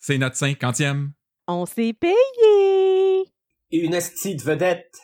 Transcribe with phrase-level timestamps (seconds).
[0.00, 1.12] C'est notre cinquantième.
[1.46, 3.26] On s'est payé.
[3.70, 4.98] Une estie de vedette.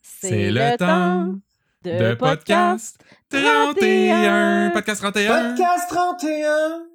[0.00, 1.34] C'est le temps
[1.82, 4.70] de podcast 31.
[4.70, 5.48] Podcast 31.
[5.48, 6.86] Podcast 31.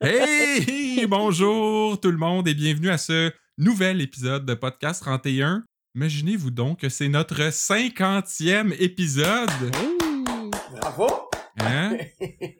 [0.00, 5.64] Hey, bonjour tout le monde et bienvenue à ce nouvel épisode de Podcast 31.
[5.96, 9.50] Imaginez-vous donc que c'est notre cinquantième épisode.
[9.74, 10.50] Hey.
[10.80, 11.33] Bravo.
[11.60, 11.96] Hein?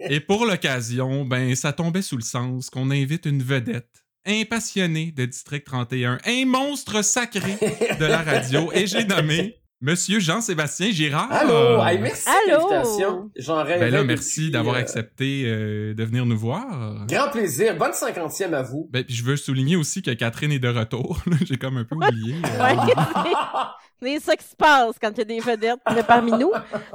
[0.00, 5.12] Et pour l'occasion, ben, ça tombait sous le sens qu'on invite une vedette, un passionné
[5.12, 7.58] de District 31, un monstre sacré
[7.98, 11.30] de la radio, et j'ai nommé Monsieur Jean-Sébastien Girard.
[11.30, 11.84] Allô?
[11.84, 13.28] Hey, merci Allô?
[13.36, 17.04] J'en Ben là, merci d'avoir euh, accepté euh, de venir nous voir.
[17.06, 17.76] Grand plaisir.
[17.76, 18.88] Bonne cinquantième à vous.
[18.90, 21.20] Ben, puis je veux souligner aussi que Catherine est de retour.
[21.44, 22.36] J'ai comme un peu oublié.
[22.46, 22.74] euh,
[24.02, 26.52] c'est- ça qui se passe quand il y a des vedettes parmi nous.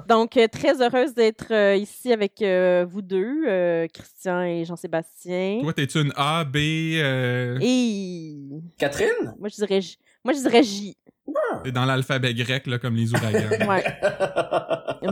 [0.08, 5.60] Donc, euh, très heureuse d'être euh, ici avec euh, vous deux, euh, Christian et Jean-Sébastien.
[5.62, 6.56] Toi, t'es-tu une A, B...
[6.96, 8.36] euh, Et
[8.80, 9.36] Catherine?
[9.38, 9.96] moi, je dirais J.
[10.26, 10.98] Moi, je dirais J.
[11.64, 13.40] T'es dans l'alphabet grec, là, comme les ouragans.
[13.70, 13.84] Ouais.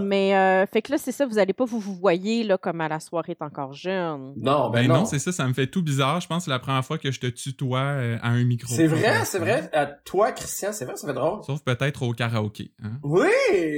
[0.01, 2.81] Mais, euh, fait que là, c'est ça, vous allez pas vous vous voyez, là, comme
[2.81, 4.33] à la soirée est encore jeune.
[4.35, 4.93] non, ben, Ben non.
[4.99, 6.19] non, c'est ça, ça me fait tout bizarre.
[6.19, 8.73] Je pense que c'est la première fois que je te tutoie euh, à un micro.
[8.73, 9.69] C'est vrai, c'est vrai.
[9.73, 11.43] À toi, Christian, c'est vrai, ça fait drôle.
[11.43, 12.71] Sauf peut-être au karaoké.
[12.83, 12.93] Hein?
[13.03, 13.27] Oui,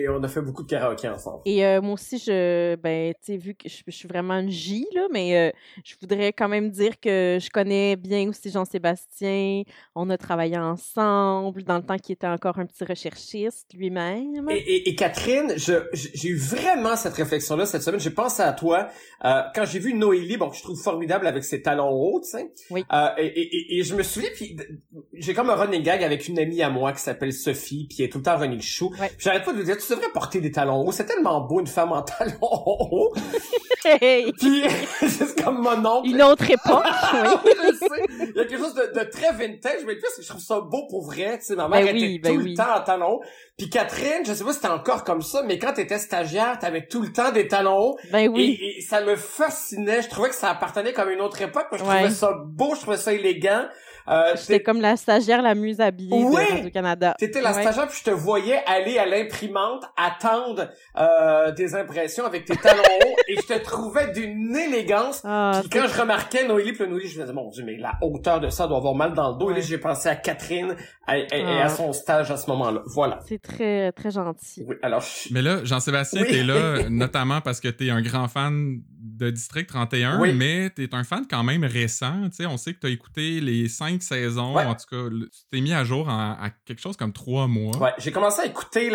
[0.09, 1.41] on a fait beaucoup de karaoké ensemble.
[1.45, 4.49] Et euh, moi aussi, je, ben, tu sais, vu que je, je suis vraiment une
[4.49, 5.51] J, là, mais euh,
[5.83, 9.63] je voudrais quand même dire que je connais bien aussi Jean-Sébastien.
[9.95, 14.47] On a travaillé ensemble dans le temps qu'il était encore un petit recherchiste lui-même.
[14.49, 17.99] Et, et, et Catherine, je- j'ai eu vraiment cette réflexion-là cette semaine.
[17.99, 18.87] J'ai pensé à toi
[19.25, 22.29] euh, quand j'ai vu Noélie, bon, que je trouve formidable avec ses talons hauts, tu
[22.29, 22.51] sais.
[22.69, 22.85] Oui.
[22.93, 24.55] Euh, et, et, je me souviens, puis
[25.13, 28.05] j'ai comme un running gag avec une amie à moi qui s'appelle Sophie, puis elle
[28.05, 28.93] est tout le temps running chou.
[28.99, 29.11] Ouais.
[29.17, 30.91] J'arrête pas de lui dire, tu devrais porter des talons hauts.
[30.91, 33.13] C'est tellement beau une femme en talons hauts.
[33.85, 34.31] Hey!
[34.37, 34.63] puis
[35.07, 36.09] c'est comme mon oncle.
[36.09, 36.83] Une autre époque,
[37.45, 37.51] oui.
[37.63, 38.25] Je sais.
[38.29, 40.59] Il y a quelque chose de, de très vintage, mais le plus, je trouve ça
[40.61, 41.37] beau pour vrai.
[41.39, 42.51] Tu sais, ma mère Ben oui, ben tout oui.
[42.51, 43.23] le temps en talons hauts.
[43.57, 46.85] Puis Catherine, je sais pas si c'était encore comme ça, mais quand t'étais stagiaire, t'avais
[46.87, 47.97] tout le temps des talons hauts.
[48.11, 48.57] Ben oui.
[48.61, 50.01] Et, et ça me fascinait.
[50.01, 51.67] Je trouvais que ça appartenait comme une autre époque.
[51.71, 51.95] Moi, je Ouais.
[51.95, 53.65] trouvais ça beau, je trouvais ça élégant.
[54.07, 56.43] Euh, J'étais comme la stagiaire la mieux habillée Oui.
[56.47, 57.13] de Radio-Canada.
[57.19, 57.61] T'étais la Ouais.
[57.61, 62.81] stagiaire, puis je te voyais aller à l'imprimante, attendre euh, des impressions avec tes talons
[62.81, 65.21] hauts, et je te trouvais d'une élégance.
[65.23, 67.93] Ah, Puis quand je remarquais Noélie, puis Noélie, je me disais, mon Dieu, mais la
[68.01, 69.51] hauteur de ça doit avoir mal dans le dos.
[69.51, 70.75] Et là, j'ai pensé à Catherine
[71.11, 71.65] et, et Ah.
[71.65, 72.81] à son stage à ce moment-là.
[72.85, 73.19] Voilà.
[73.27, 74.63] c'est très, très gentil.
[74.67, 76.27] Oui, alors, je- Mais là, Jean-Sébastien, Oui.
[76.29, 78.81] t'es là notamment parce que t'es un grand fan
[79.17, 80.33] de District 31, Oui.
[80.33, 82.29] mais t'es un fan quand même récent.
[82.29, 84.55] Tu sais, on sait que t'as écouté les cinq saisons.
[84.55, 84.65] Ouais.
[84.65, 87.47] En tout cas, le- tu t'es mis à jour en- à quelque chose comme trois
[87.47, 87.75] mois.
[87.77, 88.89] ouais, j'ai commencé à écouter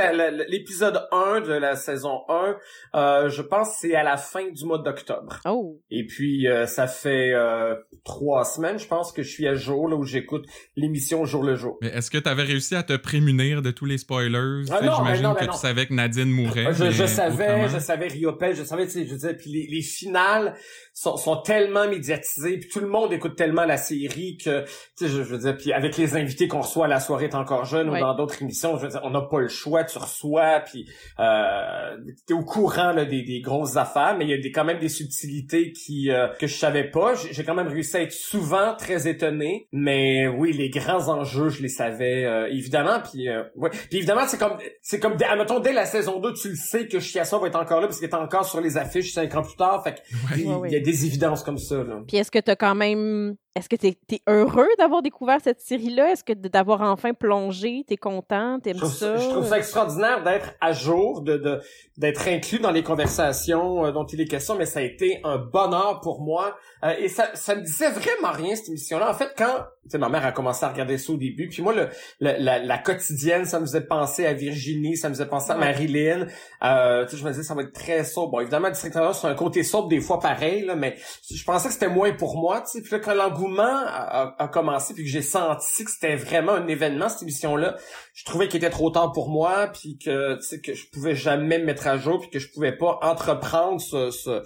[0.49, 2.57] l'épisode 1 de la saison 1.
[2.95, 5.41] Euh, je pense que c'est à la fin du mois d'octobre.
[5.47, 5.81] Oh!
[5.91, 7.75] Et puis, euh, ça fait euh,
[8.05, 10.45] trois semaines, je pense, que je suis à jour, là, où j'écoute
[10.77, 11.79] l'émission jour le jour.
[11.83, 14.65] Mais est-ce que t'avais réussi à te prémunir de tous les spoilers?
[14.71, 15.53] Ah Tu ben J'imagine ben que non.
[15.53, 16.73] tu savais que Nadine mourait.
[16.75, 19.83] Je, savais, autrement- je savais Riopel, je savais, tu sais, je dire, puis les, les
[20.05, 20.55] finales
[20.93, 25.09] sont, sont tellement médiatisées, puis tout le monde écoute tellement la série que, tu sais,
[25.09, 27.65] je, je veux dire, puis avec les invités qu'on reçoit à la soirée est encore
[27.65, 27.99] jeune Ouais.
[27.99, 30.87] ou dans d'autres émissions, je veux dire, on n'a pas le choix, tu reçois, puis
[31.19, 34.65] euh, t'es au courant là, des, des grosses affaires, mais il y a des, quand
[34.65, 37.15] même des subtilités qui euh, que je savais pas.
[37.15, 41.63] J'ai quand même réussi à être souvent très étonné, mais oui, les grands enjeux, je
[41.63, 45.61] les savais euh, évidemment, puis euh, ouais, puis évidemment, c'est comme c'est comme dès- admettons
[45.61, 48.09] dès la saison 2, tu le sais que Chiassa va être encore là parce qu'il
[48.09, 50.69] est encore sur les affiches cinq ans plus tard, fait que il Ouais, ouais.
[50.71, 52.03] il y a des évidences comme ça là.
[52.07, 53.37] Puis est-ce que t'as quand même...
[53.57, 56.11] Est-ce que t'es es heureux d'avoir découvert cette série-là?
[56.11, 59.17] Est-ce que d'avoir enfin plongé, t'es content, t'aimes Je trouve, ça?
[59.17, 61.61] je trouve ça extraordinaire d'être à jour, de de-
[61.97, 65.39] d'être inclus dans les conversations euh, dont il est question, mais ça a été un
[65.39, 66.57] bonheur pour moi.
[66.83, 69.09] Euh, et ça, ça me disait vraiment rien, cette émission-là.
[69.09, 69.55] En fait, quand
[69.85, 71.89] tu sais, ma mère a commencé à regarder ça au début, puis moi, le,
[72.21, 75.57] le- la, la quotidienne, ça me faisait penser à Virginie, ça me faisait penser à.
[75.57, 76.27] Marilyn.
[76.65, 78.33] Euh, tu sais, je me disais, ça va être très sobre.
[78.33, 80.97] Bon, évidemment, District 31, c'est un côté sobre des fois pareil, là, mais
[81.31, 82.63] je pensais que c'était moins pour moi.
[82.63, 82.83] Tu sais.
[82.83, 83.15] Puis là, quand
[83.59, 87.77] a, commencé, puis que j'ai senti que c'était vraiment un événement, cette émission-là,
[88.15, 91.65] je trouvais qu'il était trop tard pour moi, puis que que je pouvais jamais me
[91.65, 94.43] mettre à jour, puis que je pouvais pas entreprendre ce, ce,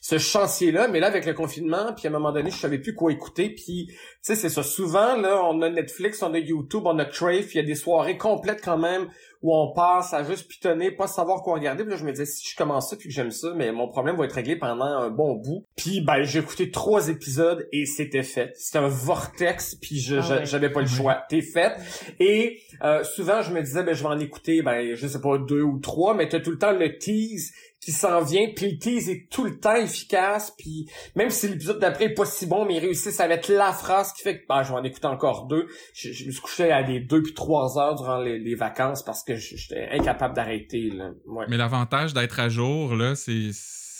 [0.00, 0.88] ce chantier-là.
[0.88, 3.50] Mais là, avec le confinement, puis à un moment donné, je savais plus quoi écouter,
[3.50, 4.62] puis tu sais, c'est ça.
[4.62, 7.74] Souvent, là, on a Netflix, on a YouTube, on a Crave, il y a des
[7.74, 9.08] soirées complètes quand même
[9.42, 11.82] où on passe à juste pitonner, pas savoir quoi regarder.
[11.82, 13.88] Puis là, je me disais, si je commence ça puis que j'aime ça, mais mon
[13.88, 15.64] problème va être réglé pendant un bon bout.
[15.76, 18.52] Puis, ben, j'ai écouté trois épisodes et c'était fait.
[18.56, 20.46] C'était un vortex, puis je, Ah ouais.
[20.46, 21.24] j'avais pas le choix.
[21.28, 21.72] T'es fait.
[22.20, 25.38] Et euh, souvent, je me disais, ben, je vais en écouter, ben, je sais pas,
[25.38, 29.10] deux ou trois, mais t'as tout le temps le tease qui s'en vient, puis le
[29.10, 32.76] est tout le temps efficace, puis même si l'épisode d'après est pas si bon, mais
[32.76, 35.46] ils réussissent à mettre la phrase qui fait que bah, je vais en écouter encore
[35.46, 35.66] deux.
[35.92, 39.34] Je, me suis couché à des deux puis trois heures durant les, vacances parce que
[39.34, 40.92] j'étais incapable d'arrêter.
[41.26, 41.46] Ouais.
[41.48, 43.50] Mais l'avantage d'être à jour, là, c'est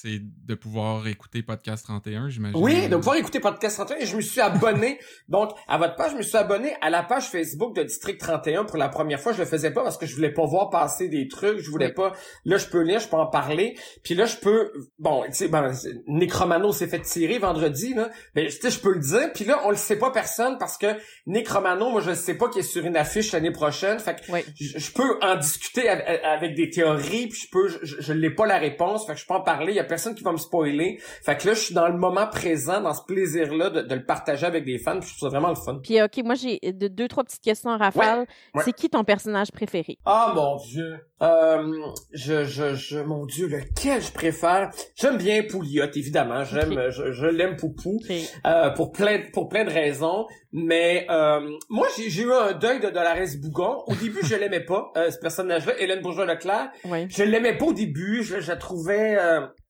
[0.02, 2.60] c'est de pouvoir écouter Podcast 31, j'imagine.
[2.60, 4.98] Oui, de pouvoir écouter Podcast 31 et je me suis abonné.
[5.28, 8.64] donc, à votre page, je me suis abonné à la page Facebook de District 31
[8.64, 9.32] pour la première fois.
[9.32, 11.60] Je le faisais pas parce que je voulais pas voir passer des trucs.
[11.60, 12.14] Je voulais pas.
[12.44, 13.78] Là, je peux lire, je peux en parler.
[14.02, 14.72] Puis là, je peux.
[14.98, 15.72] Bon, tu sais, ben,
[16.08, 16.32] Nick
[16.72, 18.10] s'est fait tirer vendredi, là.
[18.34, 19.32] Mais tu sais, je peux le dire.
[19.32, 20.96] Puis là, on le sait pas personne parce que
[21.28, 24.00] Nick Romano, moi, je sais pas qu'il est sur une affiche l'année prochaine.
[24.00, 24.22] Fait que
[24.58, 27.28] je, peux en discuter avec, des théories.
[27.28, 29.06] Puis je peux, je, je l'ai pas la réponse.
[29.06, 30.98] Fait que je peux en parler personne qui va me spoiler.
[31.22, 34.46] Fait que là, je suis dans le moment présent, dans ce plaisir-là de, le partager
[34.46, 34.98] avec des fans.
[35.02, 35.80] je trouve ça vraiment le fun.
[35.82, 38.26] Puis, OK, moi, j'ai deux, trois petites questions, Raphaël.
[38.64, 39.98] C'est qui ton personnage préféré?
[40.06, 40.98] Ah, mon Dieu.
[41.20, 44.70] Euh, je, je, je, mon Dieu, lequel je préfère?
[44.96, 46.42] J'aime bien Pouliot, évidemment.
[46.44, 48.00] J'aime, je, l'aime Poupou.
[48.46, 50.26] Euh, pour plein, pour plein de raisons.
[50.52, 53.84] Mais, euh, moi, j'ai eu un deuil de Dolores Bougon.
[53.86, 56.70] Au début, je l'aimais pas, ce personnage-là, Hélène Bourgeois-Leclerc.
[57.08, 58.22] Je l'aimais pas au début.
[58.22, 59.18] Je, je la trouvais,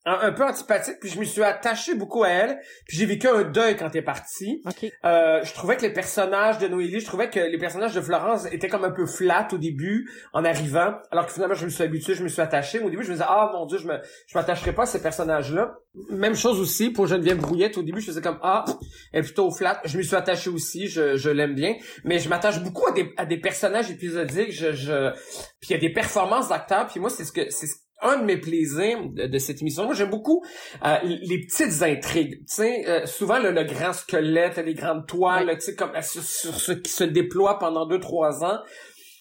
[0.05, 3.43] un, peu antipathique, puis je me suis attaché beaucoup à elle, puis j'ai vécu un
[3.43, 4.61] deuil quand elle est partie.
[5.05, 8.45] Euh, je trouvais que les personnages de Noélie, je trouvais que les personnages de Florence
[8.51, 11.83] étaient comme un peu flat au début, en arrivant, alors que finalement je me suis
[11.83, 12.79] habitué, je me suis attaché.
[12.79, 15.01] au début, je me disais, ah mon dieu, je me je m'attacherai pas à ces
[15.01, 15.75] personnages-là.
[16.09, 17.77] Même chose aussi pour Geneviève Brouillette.
[17.77, 18.65] Au début, je faisais comme, ah,
[19.11, 19.79] elle est plutôt flat.
[19.85, 21.75] Je me suis attaché aussi, je, je l'aime bien.
[22.03, 24.51] Mais je m'attache beaucoup à des, à des personnages épisodiques.
[24.51, 25.11] Je, je...
[25.59, 27.67] Puis il y a des performances d'acteurs, puis moi, c'est ce que c'est
[28.03, 29.85] un de mes plaisirs de, cette émission.
[29.85, 30.43] Moi, j'aime beaucoup
[30.85, 32.39] euh, les petites intrigues.
[32.39, 36.71] Tu sais, euh, souvent le, grand squelette, les grandes toiles, tu sais, comme sur, ce
[36.71, 38.59] qui se déploie pendant deux trois ans.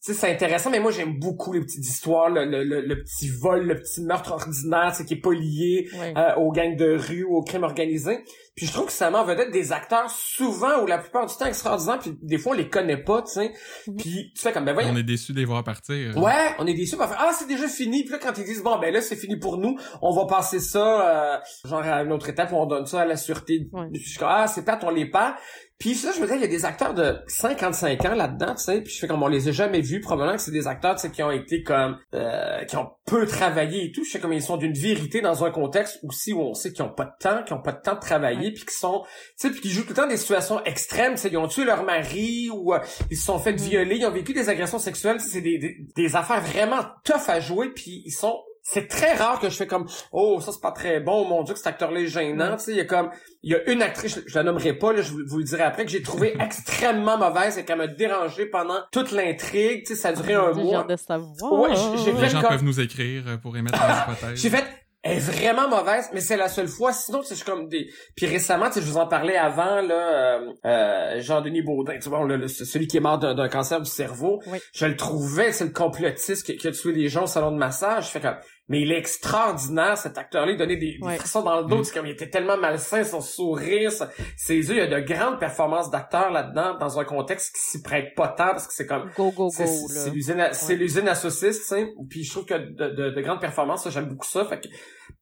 [0.04, 3.28] Tu sais, c'est intéressant, mais moi j'aime beaucoup les petites histoires, le, le, le, petit
[3.28, 7.22] vol, le petit meurtre ordinaire, c'est qui est pas lié euh, aux gangs de rue
[7.22, 8.18] ou au crime organisé.
[8.54, 11.46] Puis je trouve que ça m'en vedette des acteurs souvent ou la plupart du temps
[11.46, 13.52] extraordinaires, puis des fois on les connaît pas, tu sais.
[13.86, 13.96] Mhm.
[13.96, 14.90] Puis tu fais comme ben voyons.
[14.92, 16.16] On est déçu de les voir partir.
[16.18, 16.96] Ouais, on est déçu.
[16.96, 18.02] On ah c'est déjà fini.
[18.04, 20.60] Puis là quand ils disent bon ben là c'est fini pour nous, on va passer
[20.60, 23.68] ça euh, genre à une autre étape, on donne ça à la sûreté.
[23.72, 23.88] Ouais.
[24.20, 25.36] ah c'est pas on les pas.
[25.82, 28.62] Puis ça, je me disais, il y a des acteurs de 55 ans là-dedans, tu
[28.62, 30.94] sais, puis je fais comme on les a jamais vus, probablement que c'est des acteurs,
[30.94, 34.04] tu sais, qui ont été comme, euh, qui ont peu travaillé et tout.
[34.04, 36.84] Je sais comme ils sont d'une vérité dans un contexte aussi où on sait qu'ils
[36.84, 39.48] ont pas de temps, qu'ils ont pas de temps de travailler, puis qui sont, tu
[39.48, 41.64] sais, puis qui jouent tout le temps des situations extrêmes, tu sais, ils ont tué
[41.64, 42.78] leur mari ou euh,
[43.10, 46.14] ils se sont fait violer, ils ont vécu des agressions sexuelles, c'est des, des, des
[46.14, 49.86] affaires vraiment tough à jouer, puis ils sont c'est très rare que je fais comme
[50.12, 52.56] oh ça c'est pas très bon mon dieu que cet acteur là est gênant.
[52.56, 53.10] Tu sais il y a comme
[53.42, 55.84] il y a une actrice je, la nommerai pas là je vous, le dirai après
[55.84, 59.84] que j'ai trouvé extrêmement mauvaise et qu'elle m'a dérangé pendant toute l'intrigue.
[59.84, 60.84] Tu sais ça a duré un mois.
[60.84, 61.52] de savoir.
[61.52, 61.70] ouais
[62.04, 63.78] j'ai les gens peuvent nous écrire pour émettre
[64.08, 64.40] hypothèses.
[64.40, 64.64] J'ai fait
[65.02, 66.92] elle est vraiment mauvaise, mais c'est la seule fois.
[66.92, 67.90] Sinon, c'est comme des.
[68.16, 72.08] Puis récemment, tu sais, je vous en parlais avant là, euh, euh Jean-Denis Baudin, tu
[72.08, 74.40] vois, celui qui est mort d'un cancer du cerveau.
[74.72, 77.56] Je le trouvais, c'est le complotiste qui, qui, a tué des gens au salon de
[77.56, 78.06] massage.
[78.06, 78.36] Je fais comme,
[78.68, 80.52] mais il est extraordinaire, cet acteur-là.
[80.52, 81.78] Il donnait des, des frissons dans le dos.
[81.78, 81.84] Mm.
[81.84, 83.90] C'est comme, il était tellement malsain, son sourire,
[84.36, 84.74] ses yeux.
[84.74, 88.28] Il y a de grandes performances d'acteurs là-dedans, dans un contexte qui s'y prête pas
[88.28, 89.10] tant, parce que c'est comme...
[89.16, 91.92] Go, go, go, C'est l'usine à, c'est l'usine à saucisses, tu sais.
[92.08, 94.44] Puis je trouve que de, de, de grandes performances, j'aime beaucoup ça.
[94.44, 94.68] Fait que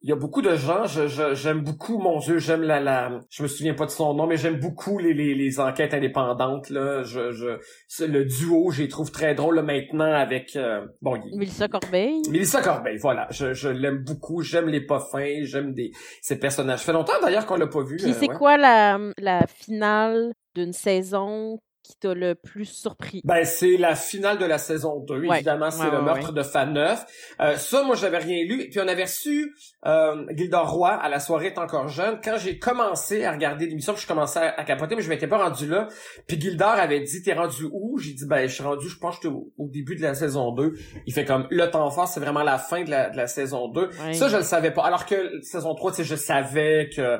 [0.03, 3.43] il y a beaucoup de gens, je, j'aime beaucoup, mon Dieu, j'aime la, la, je
[3.43, 7.03] me souviens pas de son nom, mais j'aime beaucoup les, les, les enquêtes indépendantes, là,
[7.03, 11.39] je, je, le duo, je les trouve très drôle, maintenant, avec, euh, bon, il...
[11.39, 12.23] Mélissa Corbeil.
[12.31, 15.91] Mélissa Corbeil, voilà, je, je l'aime beaucoup, j'aime les pas fins, j'aime des,
[16.23, 16.81] ces personnages.
[16.81, 17.97] Ça fait longtemps, d'ailleurs, qu'on l'a pas vu.
[17.97, 21.59] Puis euh, c'est quoi la, la finale d'une saison
[21.91, 23.21] qui t'a le plus surpris?
[23.25, 27.05] Ben, c'est la finale de la saison 2, évidemment, c'est le meurtre de Faneuf.
[27.41, 28.69] Euh, ça, moi, j'avais rien lu.
[28.71, 29.55] Puis on avait reçu
[29.87, 32.21] euh, Gildor Roy à la soirée est encore jeune.
[32.23, 35.67] Quand j'ai commencé à regarder l'émission, je commençais à, capoter, mais je m'étais pas rendu
[35.67, 35.89] là.
[36.29, 37.99] Puis Gildor avait dit, t'es rendu où?
[37.99, 40.53] J'ai dit, ben, je suis rendu, je pense que au, au, début de la saison
[40.53, 40.75] 2.
[41.07, 43.69] Il fait comme, le temps fort, c'est vraiment la fin de la, de la saison
[43.69, 43.91] 2.
[44.13, 44.83] Ça, je le savais pas.
[44.85, 47.19] Alors que saison 3, tu sais, je savais que,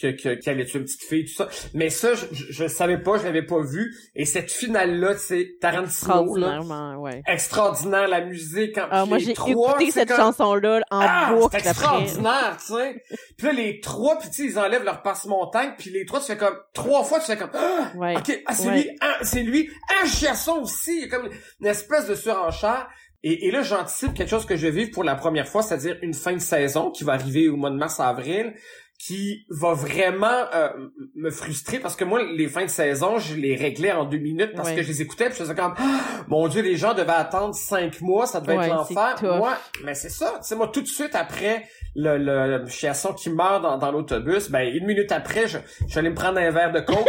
[0.00, 1.48] que, que, qu'elle tuer une petite fille, tout ça.
[1.74, 3.94] Mais ça, je, je, savais pas, je l'avais pas vu.
[4.14, 6.60] Et cette finale-là, c'est Tarantino, là.
[6.98, 7.22] Ouais.
[7.26, 8.76] Extraordinaire, la musique.
[8.76, 13.02] En, ah, moi, j'ai écouté cette chanson-là en ah, boucle extraordinaire, tu sais.
[13.38, 16.26] Puis là, les trois, puis tu sais, ils enlèvent leur passe-montagne, puis les trois, tu
[16.26, 18.16] fais comme, trois fois, tu fais comme, ah, ouais.
[18.16, 19.70] ok, ah, c'est lui, ah, c'est lui,
[20.02, 22.88] un chiasson aussi, il y a comme une espèce de surenchère.
[23.24, 25.96] Et, et là, j'anticipe quelque chose que je vais vivre pour la première fois, c'est-à-dire
[26.02, 28.54] une fin de saison qui va arriver au mois de mars-avril,
[29.04, 30.68] qui va vraiment euh,
[31.16, 34.52] me frustrer parce que moi, les fins de saison, je les réglais en deux minutes
[34.54, 34.76] parce Ouais.
[34.76, 37.52] que je les écoutais puis je faisais comme Ah, mon Dieu, les gens devaient attendre
[37.54, 39.16] cinq mois, ça devait Ouais, être l'enfer.
[39.22, 40.34] Moi, mais c'est ça.
[40.40, 41.64] Tu sais, moi, tout de suite après
[41.96, 46.10] le, le, le chiasson qui meurt dans, dans l'autobus, ben une minute après, je, j'allais
[46.10, 47.08] me prendre un verre de coke,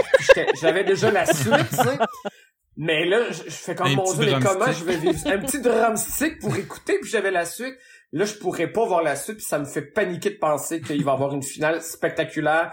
[0.62, 1.98] j'avais déjà la suite, tu sais.
[2.76, 5.20] Mais là, je, je fais comme Un mon Dieu, mais comment je vais vivre?
[5.28, 7.76] Un petit drumstick pour écouter, puis j'avais la suite.
[8.14, 11.04] Là, je pourrais pas voir la suite, puis ça me fait paniquer de penser qu'il
[11.04, 12.72] va y avoir une finale spectaculaire.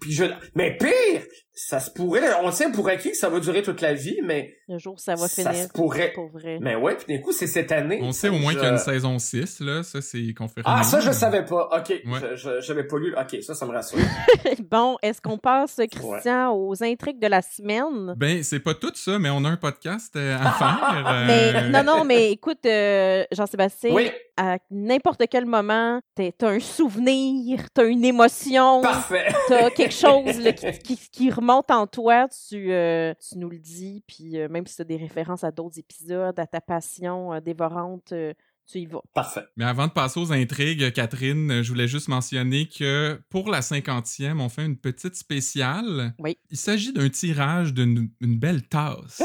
[0.00, 0.24] Puis je,
[0.54, 1.22] mais pire,
[1.54, 4.56] ça se pourrait, on tient pour acquis que ça va durer toute la vie, mais
[4.68, 5.64] Le jour où ça va ça finir.
[5.66, 6.12] se pourrait.
[6.14, 6.58] Pour vrai.
[6.62, 8.00] Mais ouais, puis d'un coup, c'est cette année.
[8.02, 9.82] On sait au moins Je- qu'il y a une saison 6, là.
[9.82, 10.62] Ça, c'est confirmé.
[10.64, 11.68] Ah, ça, je savais pas.
[11.76, 11.90] OK.
[11.90, 12.36] Ouais.
[12.36, 13.14] Je, j'avais pas lu.
[13.14, 13.98] OK, ça, ça me rassure.
[14.70, 18.14] bon, est-ce qu'on passe, Christian, aux intrigues de la semaine?
[18.16, 21.04] Ben, c'est pas tout ça, mais on a un podcast euh, à faire.
[21.06, 26.60] euh, Mais, non, non, mais écoute, euh, Jean-Sébastien, Oui, à n'importe quel moment, t'as un
[26.60, 29.26] souvenir, t'as une émotion, parfait.
[29.48, 33.58] t'as quelque chose là, qui, qui- qui remonte en toi, tu, euh, tu nous le
[33.58, 37.40] dis, puis euh, même si t'as des références à d'autres épisodes, à ta passion euh,
[37.40, 38.32] dévorante, euh,
[38.66, 39.02] tu y vas.
[39.12, 39.44] Parfait.
[39.56, 44.40] Mais avant de passer aux intrigues, Catherine, je voulais juste mentionner que pour la cinquantième,
[44.40, 46.14] on fait une petite spéciale.
[46.20, 46.38] Oui.
[46.50, 49.22] Il s'agit d'un tirage d'une une belle tasse.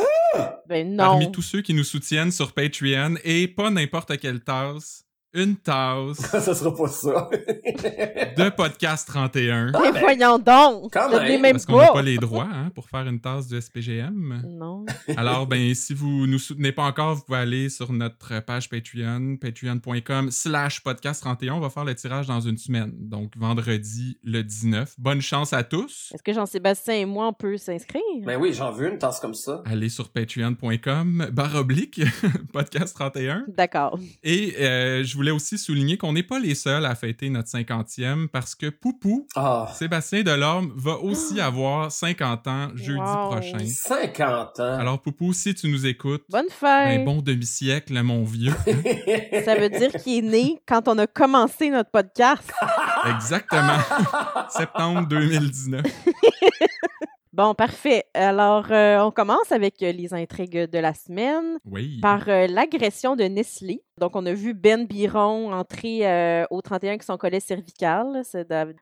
[0.67, 0.97] Ben non.
[0.97, 6.17] Parmi tous ceux qui nous soutiennent sur Patreon, et pas n'importe quelle tasse, une tasse
[6.17, 7.29] ça sera pas ça.
[7.31, 9.71] de Podcast 31.
[9.71, 10.93] Mais ben, voyons donc!
[10.93, 12.01] quand même, Parce qu'on n'a pas!
[12.01, 14.41] les droits hein, pour faire une tasse de SPGM.
[14.47, 14.85] Non.
[15.15, 19.37] Alors, ben, si vous nous soutenez pas encore, vous pouvez aller sur notre page Patreon,
[19.37, 21.51] patreon.com slash podcast31.
[21.51, 24.95] On va faire le tirage dans une semaine, donc vendredi le 19.
[24.97, 26.11] Bonne chance à tous.
[26.13, 28.01] Est-ce que Jean-Sébastien et moi, on peut s'inscrire?
[28.25, 29.61] Ben oui, j'en veux une tasse comme ça.
[29.65, 31.99] Allez sur patreon.com, barre oblique,
[32.53, 33.43] podcast31.
[33.49, 33.99] D'accord.
[34.23, 38.27] Et euh, je voulais aussi souligner qu'on n'est pas les seuls à fêter notre 50e
[38.27, 43.29] parce que Poupou, Ah, Sébastien Delorme, va aussi avoir 50 ans jeudi Wow.
[43.31, 43.59] prochain.
[43.65, 44.77] 50 ans.
[44.79, 46.99] Alors Poupou, si tu nous écoutes, Bonne fête!
[46.99, 48.53] un bon demi-siècle, mon vieux.
[49.45, 52.51] Ça veut dire qu'il est né quand on a commencé notre podcast.
[53.15, 53.77] Exactement.
[54.49, 55.83] Septembre 2019.
[57.33, 58.03] Bon, parfait.
[58.15, 61.99] Alors, euh, on commence avec euh, les intrigues de la semaine Oui.
[62.01, 63.83] par euh, l'agression de Nestlé.
[63.99, 68.21] Donc, on a vu Ben Biron entrer euh, au 31 avec son collet cervical.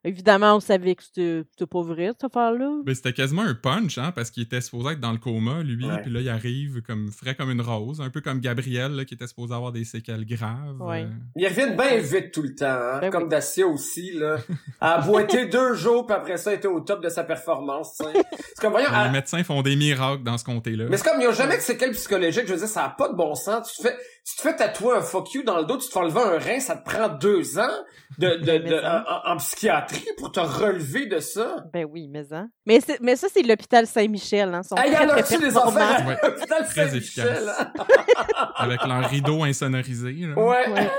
[0.04, 2.82] Évidemment, on savait que c'était pas vrai, cette affaire-là.
[2.86, 5.88] Ben, c'était quasiment un punch, hein, parce qu'il était supposé être dans le coma, lui,
[6.04, 9.14] puis là, il arrive comme frais comme une rose, un peu comme Gabriel, là, qui
[9.14, 10.80] était supposé avoir des séquelles graves.
[10.82, 11.04] Ouais.
[11.04, 13.00] Euh, Ils reviennent bien vite tout le temps, hein?
[13.02, 13.30] Ben comme oui.
[13.30, 14.38] Dacia aussi, là.
[14.82, 17.96] A boité deux jours, puis après ça, il était au top de sa performance.
[17.98, 20.86] C'est comme, voyons, les à- médecins font des miracles dans ce comté-là.
[20.90, 22.48] mais c'est comme, il n'y a jamais de séquelles psychologiques.
[22.48, 23.72] Je veux dire, ça n'a pas de bon sens.
[23.72, 23.96] Tu te fais,
[24.26, 26.38] tu te fais tatouer un fuck you dans le dos, tu te fais enlever un
[26.40, 27.70] rein, ça te prend deux ans
[28.20, 29.06] de, de, de- Mais ça.
[29.26, 31.64] en, en psychiatrie pour te relever de ça.
[31.74, 32.50] Ben oui, mais hein.
[32.66, 34.54] Mais, ça, c'est l'hôpital Saint-Michel.
[34.54, 34.64] Hein.
[34.64, 36.18] Sont Hey, y très, en très a-tu des affaires Ouais.
[36.24, 37.28] l'hôpital Très Saint-Michel?
[37.28, 37.60] efficace.
[37.60, 37.72] hein?
[38.58, 40.12] Avec leur rideau insonorisé.
[40.14, 40.36] là.
[40.42, 40.70] Ouais.
[40.72, 40.90] Ouais.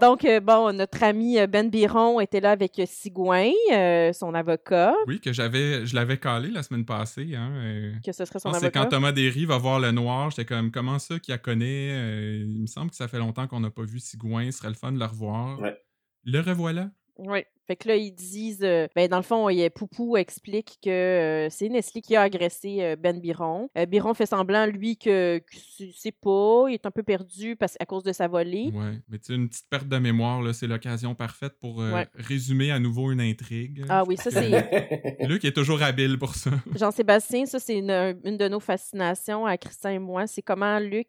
[0.00, 4.34] Donc, euh, bon, notre ami euh, Ben Biron était là avec euh, Sigouin, euh, son
[4.34, 7.30] avocat, Oui, que j'avais, je l'avais calé la semaine passée.
[7.36, 8.80] Hein, euh, que ce serait son que c'est avocat.
[8.80, 11.90] quand Thomas Derry va voir le noir, j'étais comme, comment ça qu'il la connaît?
[11.92, 14.68] Euh, il me semble que ça fait longtemps qu'on n'a pas vu Sigouin, ce serait
[14.68, 15.60] le fun de le revoir.
[15.60, 15.76] Ouais.
[16.24, 16.90] Le revoilà.
[17.16, 17.40] Oui.
[17.66, 20.78] Fait que là, ils disent, euh, ben, dans le fond, il y a Poupou explique
[20.82, 23.70] que euh, c'est Nestlé qui a agressé euh, Ben Biron.
[23.78, 25.56] Euh, Biron fait semblant, lui, que, que
[25.94, 28.70] c'est- pas, il est un peu perdu parce, à cause de sa volée.
[28.74, 31.92] Ouais, mais tu sais, une petite perte de mémoire, là, c'est l'occasion parfaite pour euh,
[31.92, 32.08] Ouais.
[32.14, 33.84] résumer à nouveau une intrigue.
[33.88, 34.50] Ah oui, ça, c'est
[35.26, 36.50] Luc est toujours habile pour ça.
[36.74, 40.26] Jean-Sébastien, ça, c'est une, une de nos fascinations à Christian et moi.
[40.26, 41.08] C'est comment Luc,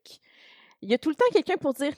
[0.86, 1.94] il y a tout le temps quelqu'un pour dire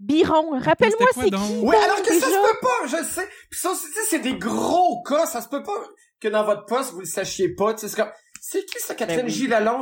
[0.00, 1.30] Biron, rappelle-moi c'est qui.
[1.30, 3.28] Donc, alors que ça se peut pas, je le sais.
[3.50, 5.80] Puis ça, c'est- tu sais, c'est des gros cas, ça se peut pas
[6.20, 7.74] que dans votre poste, vous le sachiez pas.
[7.74, 8.10] Tu sais, c'est comme,
[8.44, 9.32] c'est qui ça, Catherine Ben oui.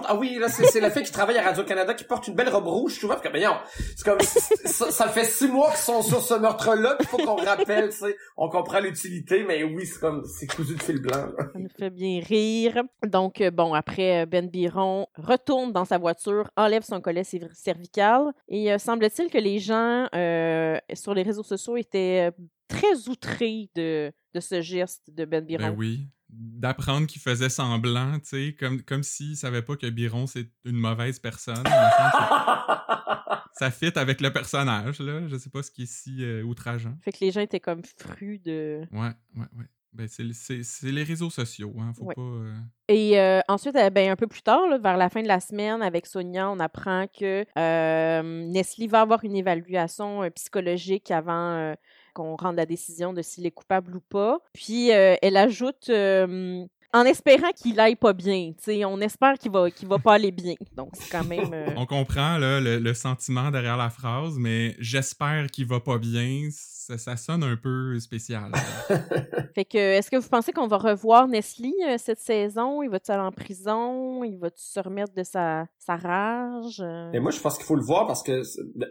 [0.07, 2.51] Ah oui, là, c'est c'est la fille qui travaille à Radio-Canada qui porte une belle
[2.51, 3.19] robe rouge, tu vois?
[3.19, 3.57] Puis, ben, non,
[3.97, 7.37] c'est comme, ça, ça fait six mois qu'ils sont sur ce meurtre-là, puis faut qu'on
[7.37, 8.17] rappelle, tu sais.
[8.37, 11.47] On comprend l'utilité, mais oui, c'est comme, c'est cousu de fil blanc, là.
[11.55, 12.83] Ça nous fait bien rire.
[13.07, 17.49] Donc, euh, bon, après, euh, Ben Biron retourne dans sa voiture, enlève son collet cer-
[17.55, 18.33] cervical.
[18.49, 22.31] Et euh, semble-t-il que les gens euh, sur les réseaux sociaux étaient
[22.69, 25.63] très outrés de, de ce geste de Ben Biron.
[25.71, 26.07] Ben oui.
[26.33, 30.77] D'apprendre qu'il faisait semblant, tu sais, comme, comme s'il savait pas que Biron, c'est une
[30.77, 31.65] mauvaise personne.
[33.55, 35.27] Ça fit avec le personnage, là.
[35.29, 36.97] Je sais pas ce qui est si euh, outrageant.
[37.03, 38.81] Fait que les gens étaient comme frus de...
[38.93, 39.65] Ouais, ouais, ouais.
[39.93, 41.93] Ben, c'est c'est- c'est les réseaux sociaux, hein.
[41.99, 42.15] Faut Ouais.
[42.15, 42.21] pas...
[42.23, 42.55] euh,
[42.89, 45.41] Et euh, ensuite, euh, ben, un peu plus tard, là, vers la fin de la
[45.41, 51.55] semaine, avec Sonia, on apprend que euh, Nestlé va avoir une évaluation euh, psychologique avant,
[51.57, 51.75] euh,
[52.13, 54.39] qu'on rende la décision de s'il est coupable ou pas.
[54.53, 58.53] Puis euh, elle ajoute euh, en espérant qu'il aille pas bien.
[58.87, 60.55] on espère qu'il va, qu'il va pas aller bien.
[60.77, 61.51] Donc, c'est quand même.
[61.55, 65.99] euh, On comprend là, le, le sentiment derrière la phrase, mais j'espère qu'il va pas
[65.99, 66.49] bien.
[66.87, 68.51] Ça, ça sonne un peu spécial.
[69.55, 72.83] Fait que, est-ce que vous pensez qu'on va revoir Nestlé euh, cette saison?
[72.83, 74.25] Il va-tu aller en prison?
[74.25, 76.81] Il va-tu se remettre de sa, sa rage?
[76.81, 78.41] Euh, Et moi, je pense qu'il faut le voir parce que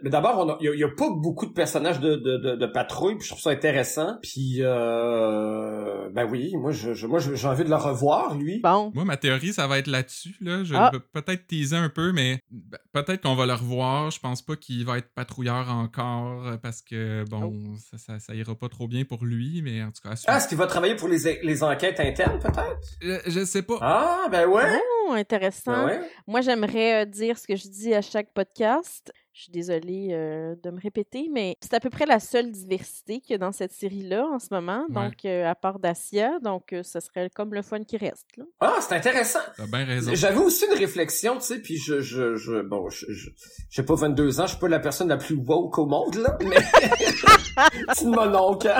[0.04, 3.24] mais d'abord, il y, a- pas beaucoup de personnages de, de, de, de patrouille, puis
[3.24, 4.18] je trouve ça intéressant.
[4.22, 8.60] Puis euh, ben oui, moi, je, je- moi, j'ai envie de le revoir, lui.
[8.62, 8.90] Bon.
[8.94, 10.36] Moi, ma théorie, ça va être là-dessus.
[10.40, 10.62] Là.
[10.64, 10.90] Je Ah.
[10.92, 14.10] vais peut-être teaser un peu, mais ben, peut-être qu'on va le revoir.
[14.10, 17.52] Je pense pas qu'il va être patrouilleur encore euh, parce que, bon,
[17.90, 20.14] ça, ça, ça ira pas trop bien pour lui, mais en tout cas.
[20.26, 22.78] Ah, est-ce qu'il va travailler pour les, les enquêtes internes, peut-être?
[23.02, 23.78] Euh, je sais pas.
[23.80, 24.78] Ah, ben ouais.
[25.08, 25.72] Oh, intéressant.
[25.72, 26.00] Ben ouais.
[26.28, 29.12] Moi, j'aimerais euh, dire ce que je dis à chaque podcast.
[29.32, 33.20] Je suis désolée euh, de me répéter, mais c'est à peu près la seule diversité
[33.20, 34.84] qu'il y a dans cette série-là en ce moment.
[34.88, 34.94] Ouais.
[34.94, 38.26] Donc, euh, à part Dacia, donc euh, ce serait comme le fun qui reste.
[38.36, 38.44] là.
[38.60, 39.38] Ah, c'est intéressant.
[39.56, 40.10] T'as bien raison.
[40.14, 43.30] J'avais aussi une réflexion, tu sais, puis je, je, je, bon, je, je,
[43.70, 46.36] j'ai pas 22 ans, je suis pas la personne la plus woke au monde, là,
[46.42, 46.56] mais
[47.94, 48.72] c'est mon oncle.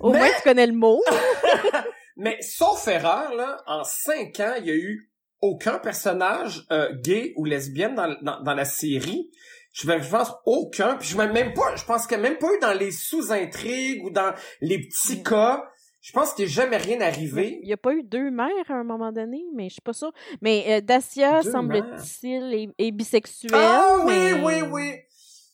[0.00, 1.02] Au Mais- moins, tu connais le mot.
[2.16, 5.10] Mais sauf erreur, là, en cinq ans, il y a eu
[5.40, 9.30] aucun personnage euh, gay ou lesbienne dans, dans, dans la série.
[9.72, 10.96] Je, pense aucun.
[10.96, 11.74] Puis je même même pas.
[11.76, 15.22] Je pense qu'il n'y a même pas eu dans les sous-intrigues ou dans les petits
[15.22, 15.64] cas.
[16.02, 17.58] Je pense qu'il n'est jamais rien arrivé.
[17.62, 19.92] Il n'y a pas eu deux mères à un moment donné, mais je suis pas
[19.92, 20.12] sûre.
[20.40, 23.52] Mais euh, Dacia, semble-t-il, est, est bisexuelle.
[23.54, 24.92] Ah oui, oui, oui.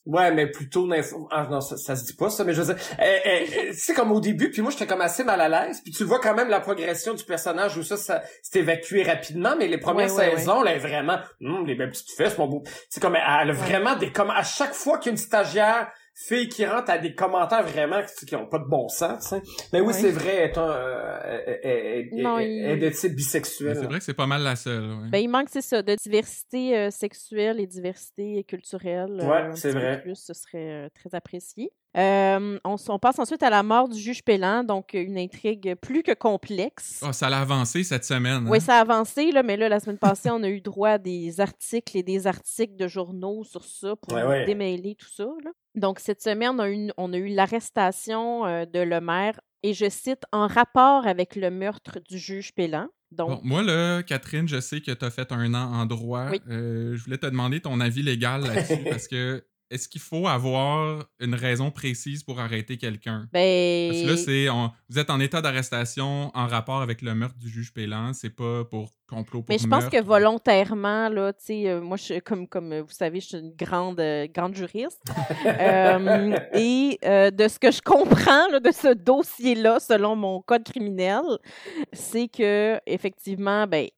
[0.07, 0.89] Ouais, mais plutôt
[1.33, 3.93] ah non, ça, ça se dit pas ça, mais je veux dire, euh, euh, c'est
[3.93, 6.35] comme au début, puis moi j'étais comme assez mal à l'aise, puis tu vois quand
[6.35, 10.31] même la progression du personnage où ça, ça s'est évacué rapidement, mais les premières Ouais,
[10.31, 13.17] ouais, saisons, là, elle est vraiment, Hum, les belles petites fesses, mon beau, c'est comme
[13.17, 16.65] elle a vraiment des comme à chaque fois qu'il y a une stagiaire fille qui
[16.65, 19.35] rentre à des commentaires vraiment qui, qui ont pas de bon sens.
[19.73, 19.93] Mais oui, Ouais.
[19.93, 22.95] c'est vrai, elle est, un, euh, elle- elle- elle- Non, elle- il- elle est de
[22.97, 23.77] type bisexuel.
[23.77, 24.83] c'est vrai que c'est pas mal la seule.
[25.03, 25.09] ouais.
[25.11, 29.21] Ben, il manque, c'est ça, de diversité euh, sexuelle et diversité culturelle.
[29.21, 30.01] euh, Ouais, un c'est vrai.
[30.01, 31.71] Plus, ce serait euh, très apprécié.
[31.97, 36.03] Euh, on, passe ensuite à la mort du juge Pélan, donc euh, une intrigue plus
[36.03, 37.01] que complexe.
[37.03, 38.47] Ah, ça l'a avancé cette semaine.
[38.49, 38.61] Oui, hein?
[38.61, 41.41] ça a avancé, là, mais là, la semaine passée, on a eu droit à des
[41.41, 44.45] articles et des articles de journaux sur ça pour Ouais, nous ouais.
[44.45, 45.25] démêler tout ça.
[45.43, 45.51] là.
[45.75, 49.73] Donc, cette semaine, on a eu, on a eu l'arrestation euh, de le maire, et
[49.73, 52.89] je cite, en rapport avec le meurtre du juge Pélan.
[53.11, 56.27] Donc, Bon, moi, là, Catherine, je sais que tu as fait un an en droit.
[56.31, 56.41] Oui.
[56.51, 61.05] Euh, je voulais te demander ton avis légal là-dessus parce que est-ce qu'il faut avoir
[61.21, 63.29] une raison précise pour arrêter quelqu'un?
[63.33, 63.89] ben.
[63.91, 67.37] Parce que là, c'est on- vous êtes en état d'arrestation en rapport avec le meurtre
[67.39, 68.13] du juge Pélan.
[68.13, 71.97] C'est pas pour complot pour Mais je pense que volontairement, là, tu sais, euh, moi,
[71.97, 75.01] je, comme, comme euh, vous savez, je suis une grande, euh, grande juriste.
[75.47, 81.23] Euh, et de ce que je comprends là, de ce dossier-là, selon mon code criminel,
[81.93, 83.89] c'est que effectivement, ben,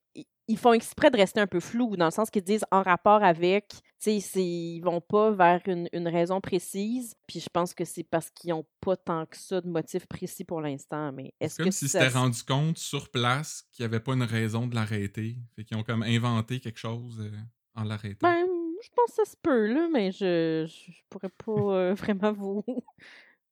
[0.49, 3.23] ils font exprès de rester un peu flou, dans le sens qu'ils disent en rapport
[3.23, 3.67] avec,
[4.01, 7.15] tu sais, ils vont pas vers une, une raison précise.
[7.27, 10.43] Puis je pense que c'est parce qu'ils ont pas tant que ça de motif précis
[10.43, 11.11] pour l'instant.
[11.11, 14.13] Mais est-ce comme que s'ils ça- s'étaient rendu compte sur place qu'il n'y avait pas
[14.13, 15.37] une raison de l'arrêter.
[15.55, 17.31] Fait qu'ils ont comme inventé quelque chose euh,
[17.75, 18.27] en l'arrêtant.
[18.27, 18.47] Ben,
[18.81, 22.63] je pense que ça se peut, là, mais je, je, pourrais pas euh, vraiment vous,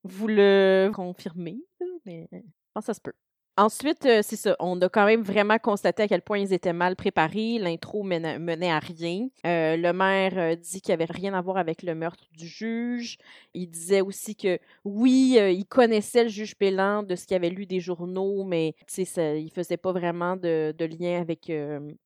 [0.04, 1.60] vous le confirmer,
[2.08, 2.40] mais je
[2.74, 3.14] pense que ça se peut.
[3.60, 6.74] Ensuite, euh, c'est ça, on a quand même vraiment constaté à quel point ils étaient
[6.74, 7.58] mal préparés.
[7.58, 9.30] L'intro menait, à rien.
[9.48, 12.48] Euh, le maire euh, dit qu'il n'y avait rien à voir avec le meurtre du
[12.48, 13.18] juge.
[13.56, 17.66] Il disait aussi que oui, il connaissait le juge Pélan de ce qu'il avait lu
[17.66, 21.52] des journaux, mais ça- il faisait pas vraiment de, de lien avec,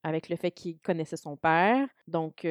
[0.03, 1.85] avec le fait qu'il connaissait son père.
[2.07, 2.47] Donc,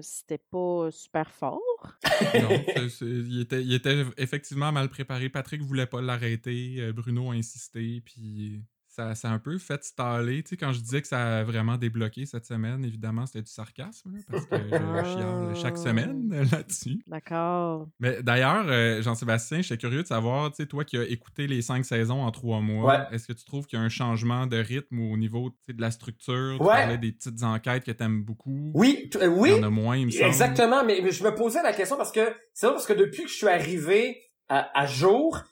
[0.00, 1.60] c'était pas super fort.
[2.34, 2.64] Non,
[3.00, 5.28] il, était, il était effectivement mal préparé.
[5.28, 6.76] Patrick voulait pas l'arrêter.
[6.80, 8.00] euh, Bruno a insisté.
[8.04, 8.62] Puis
[8.94, 10.42] ça, ça a un peu fait staller.
[10.42, 13.50] Tu sais, quand je disais que ça a vraiment débloqué cette semaine, évidemment, c'était du
[13.50, 14.12] sarcasme.
[14.14, 17.02] là, parce que je chiale chaque semaine là-dessus.
[17.06, 17.88] D'accord.
[18.00, 21.62] Mais d'ailleurs, euh, Jean-Sébastien, j'étais curieux de savoir, tu sais, toi qui as écouté les
[21.62, 22.98] cinq saisons en trois mois, Ouais.
[23.16, 25.72] est-ce que tu trouves qu'il y a un changement de rythme au niveau tu sais,
[25.72, 26.56] de la structure?
[26.58, 28.70] Tu parlais des petites enquêtes que tu aimes beaucoup.
[28.74, 29.50] Oui, euh, oui.
[29.52, 30.26] Il y en a moins, il me semble.
[30.26, 32.20] Exactement, mais, mais je me posais la question parce que
[32.52, 35.42] c'est vrai parce que depuis que je suis arrivé à, à jour,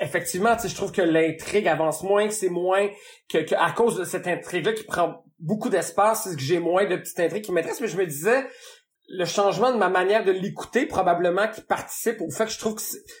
[0.00, 2.88] effectivement, tu sais, je trouve que l'intrigue avance moins, que c'est moins
[3.28, 6.86] que, que à cause de cette intrigue-là qui prend beaucoup d'espace, c'est que j'ai moins
[6.86, 7.82] de petites intrigues qui m'intéressent.
[7.82, 8.46] Mais je me disais,
[9.08, 12.76] le changement de ma manière de l'écouter probablement qui participe au fait que je trouve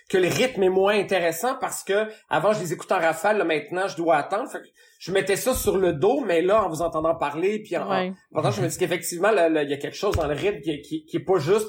[0.08, 3.44] que, le rythme est moins intéressant parce que avant je les écoutais en rafale, là,
[3.44, 4.50] maintenant je dois attendre.
[4.50, 4.66] Fait que
[4.98, 8.12] je mettais ça sur le dos, mais là en vous entendant parler puis en, Ouais.
[8.32, 11.16] Je me dis qu'effectivement, il y a quelque chose dans le rythme qui, qui, qui
[11.16, 11.68] est pas juste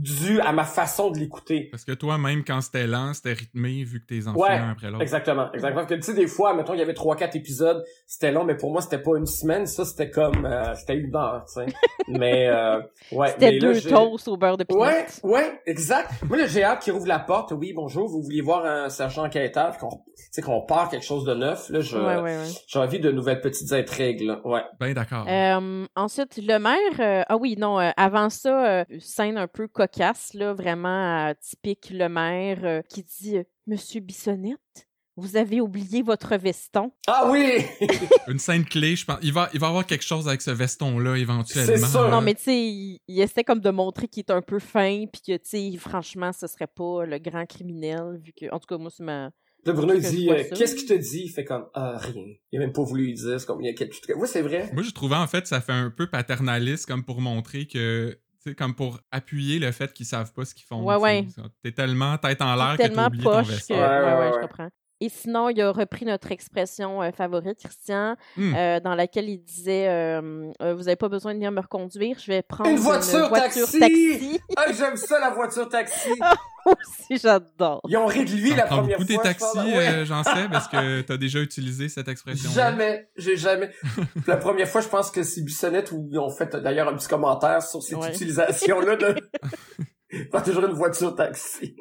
[0.00, 1.68] dû à ma façon de l'écouter.
[1.70, 4.70] Parce que toi, même quand c'était lent, c'était rythmé vu que tes enfants Ouais, un
[4.70, 5.02] après l'autre.
[5.02, 5.82] Exactement, exactement.
[5.82, 8.44] Parce que tu sais, des fois, mettons, il y avait trois, quatre épisodes, c'était long,
[8.44, 9.66] mais pour moi, c'était pas une semaine.
[9.66, 11.66] Ça, c'était comme, euh, c'était une heure, tu sais.
[12.08, 12.80] mais, euh,
[13.12, 13.28] ouais.
[13.32, 14.80] C'était deux toasts au beurre de pinot.
[14.80, 16.10] Ouais, ouais, exact.
[16.26, 17.52] Moi, là, j'ai hâte qu'il rouvre la porte.
[17.52, 21.24] Oui, bonjour, vous vouliez voir un sergent enquêteur, qu'on, tu sais, qu'on part quelque chose
[21.24, 21.68] de neuf.
[21.68, 22.48] Là, je, Ouais, ouais, ouais.
[22.66, 24.40] j'ai envie de nouvelles petites intrigues, là.
[24.44, 24.62] Ouais.
[24.78, 25.26] Ben d'accord.
[25.28, 29.68] Euh, ensuite, le maire, euh, ah oui, non, euh, avant ça, euh, scène un peu
[29.90, 35.60] cocasse, là, vraiment euh, typique le maire euh, qui dit euh, Monsieur Bissonnette, vous avez
[35.60, 36.92] oublié votre veston.
[37.06, 37.62] Ah oui!
[38.28, 39.18] Une scène clé, je pense.
[39.22, 41.86] Il va, il va avoir quelque chose avec ce veston-là éventuellement.
[41.86, 42.10] C'est.
[42.10, 45.04] Non, mais tu sais, il, il essaie comme de montrer qu'il est un peu fin,
[45.12, 48.66] puis que, tu sais, franchement, ce serait pas le grand criminel, vu que, en tout
[48.66, 49.30] cas, moi, c'est ma.
[49.66, 51.24] Là, Bruno, il dit, euh, qu'est-ce qu'il te dit?
[51.26, 52.32] Il fait comme, ah, rien.
[52.50, 53.38] Il a même pas voulu lui dire.
[53.38, 54.16] C'est comme, il y a quelque chose.
[54.16, 54.70] Oui, c'est vrai.
[54.72, 58.18] Moi, je trouvais en fait, ça fait un peu paternaliste comme pour montrer que.
[58.42, 60.82] Tu sais, comme pour appuyer le fait qu'ils savent pas ce qu'ils font.
[60.82, 61.26] Ouais, ouais.
[61.62, 63.52] T'es tellement tête en l'air que t'as tellement oublié ton poche que.
[63.52, 63.74] veston.
[63.74, 64.68] Ouais, Ouais, ouais, ouais, je comprends.
[65.02, 68.54] Et sinon, il a repris notre expression euh, favorite, Christian, Hmm.
[68.54, 72.18] euh, dans laquelle il disait euh, Euh, Vous n'avez pas besoin de venir me reconduire,
[72.18, 73.78] je vais prendre Une voiture taxi!
[73.78, 74.40] taxi.
[74.56, 76.10] Ah, j'aime ça, la voiture taxi.
[77.10, 77.80] aussi, j'adore.
[77.88, 79.22] Ils ont ri de lui la prends première beaucoup des fois.
[79.24, 79.64] je taxis, pense.
[79.66, 79.88] Ouais.
[79.88, 82.50] euh, j'en sais, parce que t'as déjà utilisé cette expression.
[82.50, 83.70] Jamais, j'ai jamais.
[84.26, 87.08] la première fois, je pense que c'est Bissonnette où ils ont fait d'ailleurs un petit
[87.08, 88.08] commentaire sur cette Ouais.
[88.10, 89.16] utilisation-là de.
[90.32, 91.76] Pas toujours une voiture taxi.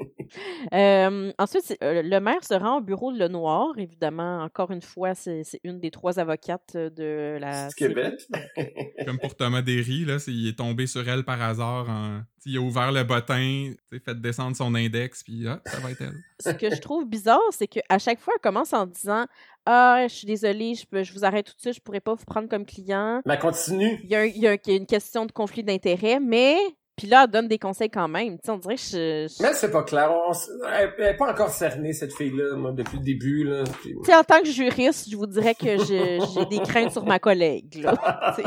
[0.73, 3.77] Euh, ensuite, euh, le maire se rend au bureau de Lenoir.
[3.77, 7.69] Évidemment, encore une fois, c'est c'est une des trois avocates de la.
[7.75, 8.27] Québec.
[9.05, 11.89] Comme pour Thomas Derry, là, c'est- il est tombé sur elle par hasard.
[11.89, 12.21] En...
[12.45, 13.73] Il a ouvert le bottin,
[14.05, 16.15] fait descendre son index, puis ah, ça va être elle.
[16.39, 19.25] Ce que je trouve bizarre, c'est qu'à chaque fois, elle commence en disant
[19.65, 22.13] Ah, je suis désolée, je, peux- je vous arrête tout de suite, je pourrais pas
[22.13, 23.21] vous prendre comme client.
[23.25, 23.99] Mais continue.
[24.03, 25.63] Il y a, un- il y a un- il y a une question de conflit
[25.63, 26.57] d'intérêt, mais.
[26.99, 28.33] Puis là, elle donne des conseils quand même.
[28.33, 29.27] Tu sais, on dirait que je.
[29.38, 30.12] je- Mais c'est pas clair.
[30.12, 30.31] On
[30.67, 33.63] elle, elle est pas encore cernée, cette fille-là, moi, depuis le début, là.
[33.81, 37.05] Puis- Tu sais, en tant que juriste, je vous dirais que j'ai des craintes sur
[37.05, 37.75] ma collègue.
[37.81, 37.95] Là.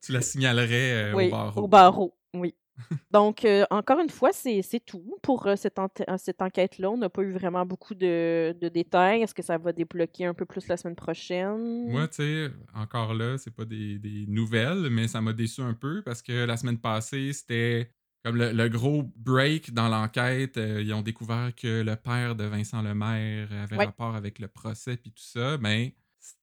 [0.00, 1.60] Tu la signalerais euh, oui, au barreau.
[1.62, 2.54] Au barreau, oui.
[3.10, 6.90] Donc, euh, encore une fois, c'est tout pour euh, cette, euh, cette enquête-là.
[6.90, 9.22] On n'a pas eu vraiment beaucoup de, de détails.
[9.22, 11.90] Est-ce que ça va débloquer un peu plus la semaine prochaine?
[11.90, 15.74] Moi, tu sais, encore là, c'est pas des, des nouvelles, mais ça m'a déçu un
[15.74, 17.90] peu parce que la semaine passée, c'était
[18.24, 20.56] comme le, le gros break dans l'enquête.
[20.58, 23.84] Euh, ils ont découvert que le père de Vincent Lemaire avait Ouais.
[23.86, 25.56] rapport avec le procès puis tout ça.
[25.58, 25.94] Mais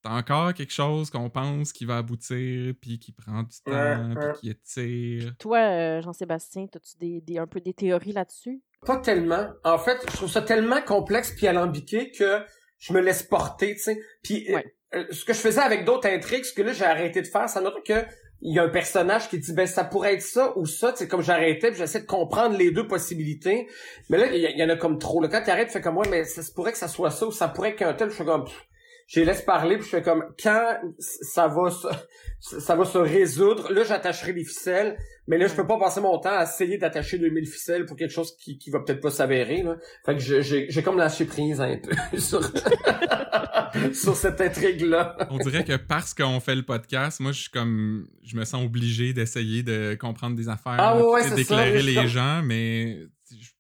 [0.04, 4.40] c'est encore quelque chose qu'on pense qui va aboutir puis qui prend du temps puis
[4.40, 5.34] qui étire.
[5.40, 8.62] Toi, euh, Jean-Sébastien, as-tu des, des- un peu des théories là-dessus?
[8.86, 9.48] Pas tellement.
[9.64, 12.42] En fait, je trouve ça tellement complexe puis alambiqué que
[12.80, 14.00] je me laisse porter, tu sais.
[14.24, 14.76] Puis euh, Ouais.
[14.96, 17.50] euh, ce que je faisais avec d'autres intrigues, ce que là j'ai arrêté de faire,
[17.50, 18.06] ça note que
[18.42, 21.08] il y a un personnage qui dit ben ça pourrait être ça ou ça, c'est
[21.08, 23.68] comme j'arrêtais, puis j'essaie de comprendre les deux possibilités.
[24.10, 25.22] Mais là il y, en a comme trop.
[25.22, 27.12] Là, quand tu arrêtes, tu fais comme ouais, mais ça se pourrait que ça soit
[27.12, 28.68] ça ou ça pourrait qu'un tel, je fais comme pff,
[29.08, 32.98] je les laisse parler, puis je fais comme quand ça va se, ça va se
[32.98, 36.78] résoudre, là j'attacherai les ficelles, mais là je peux pas passer mon temps à essayer
[36.78, 39.76] d'attacher 2000 ficelles pour quelque chose qui, qui va peut-être pas s'avérer là.
[40.06, 42.42] Fait que j'ai j'ai comme lâché prise un peu sur
[43.94, 45.16] sur cette intrigue là.
[45.30, 48.08] On dirait que parce qu'on fait le podcast, moi, je suis comme.
[48.24, 52.06] Je me sens obligé d'essayer de comprendre des affaires, Ah ouais, d'éclairer les ça.
[52.08, 53.00] gens, mais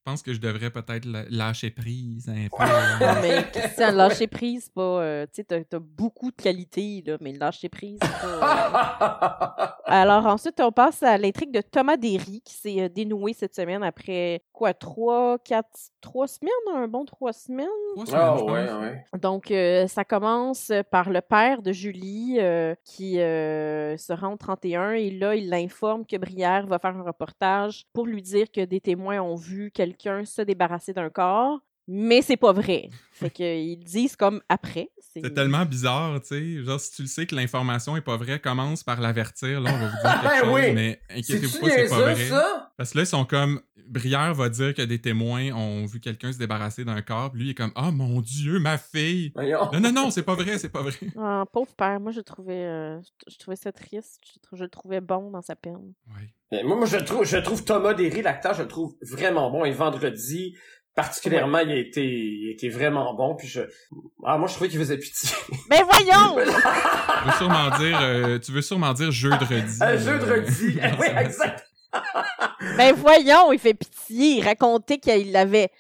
[0.06, 2.64] pense que je devrais peut-être lâcher prise un peu.
[3.02, 4.82] Non, mais Christian, lâcher prise, pas.
[5.02, 9.68] euh, tu sais, t'as t'as beaucoup de qualités, là, mais lâcher prise, pas.
[9.68, 13.56] euh, Alors ensuite, on passe à l'intrigue de Thomas Derry qui s'est euh, dénouée cette
[13.56, 15.70] semaine après quoi, trois, quatre,
[16.06, 17.68] trois semaines, un bon trois semaines.
[17.96, 19.20] Trois semaines, Ah ouais, ouais.
[19.20, 24.38] Donc euh, ça commence par le père de Julie euh, qui euh, se rend au
[24.38, 28.64] 31 et là il l'informe que Brière va faire un reportage pour lui dire que
[28.64, 31.60] des témoins ont vu quelqu'un se débarrasser d'un corps.
[31.88, 32.90] Mais c'est pas vrai.
[33.12, 34.90] Fait qu'ils disent comme après.
[35.14, 36.64] C'est tellement bizarre, tu sais.
[36.64, 39.62] Genre, si tu le sais que l'information est pas vraie, commence par l'avertir.
[39.62, 40.74] Là, on va vous dire quelque Ben chose, oui.
[40.74, 42.26] mais inquiétez-vous pas, c'est pas niaiseux, vrai.
[42.30, 42.72] ça?
[42.78, 43.62] Parce que là, ils sont comme.
[43.88, 47.32] Brière va dire que des témoins ont vu quelqu'un se débarrasser d'un corps.
[47.32, 49.32] puis Lui, il est comme Ah mon Dieu, ma fille!
[49.38, 50.96] Non, non, non, c'est pas vrai, c'est pas vrai.
[51.18, 54.20] Ah, pauvre père, moi je trouvais, euh, je- trouvais ça triste.
[54.54, 55.94] Je, le trouvais bon dans sa peine.
[56.52, 59.66] Mais moi, moi, je trouve, je trouve Thomas Derry, l'acteur, je le trouve vraiment bon.
[59.66, 60.56] Et vendredi,
[60.96, 63.36] particulièrement, il a été, il a été vraiment bon.
[63.36, 63.62] Puis je,
[64.24, 65.30] ah, moi, je trouvais qu'il faisait pitié.
[65.70, 66.38] Mais voyons!
[67.26, 69.36] Tu veux sûrement dire, euh, tu veux sûrement dire jeudi.
[69.82, 70.80] Un jeu de redis.
[71.00, 71.66] oui, exact.
[72.78, 74.38] Mais voyons, il fait pitié.
[74.38, 75.72] Il racontait qu'il avait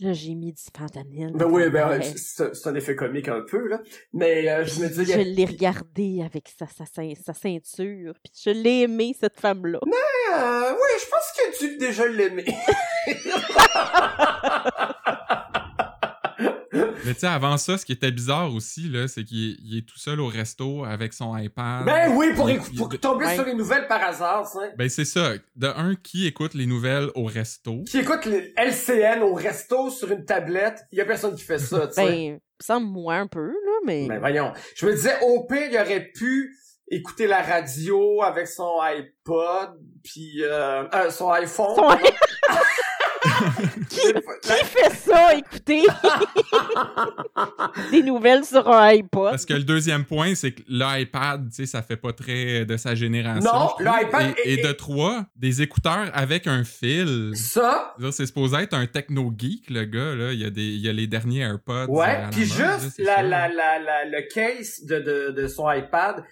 [0.00, 1.30] Là, j'ai mis du fentanyl.
[1.34, 2.00] Ben oui, ben, Ouais.
[2.16, 3.80] c'est un effet comique un peu, là.
[4.12, 8.50] Mais euh, je me dis, Je l'ai regardé avec sa, sa, sa ceinture, puis je
[8.50, 9.78] l'ai aimé, cette femme-là.
[9.84, 12.46] euh, oui, je pense que tu déjà l'aimer.
[17.04, 19.78] Mais tu sais, avant ça, ce qui était bizarre aussi, là, c'est qu'il est, il
[19.78, 21.84] est tout seul au resto avec son iPad.
[21.84, 24.72] ben oui, pour, Il- il- tomber sur les nouvelles par hasard, sais.
[24.78, 25.32] Ben c'est ça.
[25.56, 27.82] De un, qui écoute les nouvelles au resto?
[27.88, 31.58] Qui écoute les LCN au resto sur une tablette, il y a personne qui fait
[31.58, 32.04] ça, tu sais.
[32.06, 34.06] Ben, il me semble moi un peu, là, mais...
[34.08, 34.52] Ben voyons.
[34.76, 36.56] Je me disais, au pire, il aurait pu
[36.88, 41.74] écouter la radio avec son iPod, puis euh, euh, son iPhone.
[41.76, 41.88] Son-
[43.88, 45.82] Qui fait ça, écoutez?
[47.90, 49.30] Des nouvelles sur un iPod.
[49.30, 52.76] Parce que le deuxième point, c'est que l'iPad, tu sais, ça fait pas très de
[52.76, 53.50] sa génération.
[53.52, 57.32] Non, l'iPad Et, est- et de trois, des écouteurs avec un fil.
[57.34, 60.32] Ça, C'est supposé être un techno geek, le gars, là.
[60.32, 61.72] Il y a, des, il y a les derniers AirPods.
[61.72, 62.18] euh, ouais.
[62.30, 63.28] Puis là, juste c'est la, sûr.
[63.28, 66.22] la, la, la, le case de, de, de son iPad,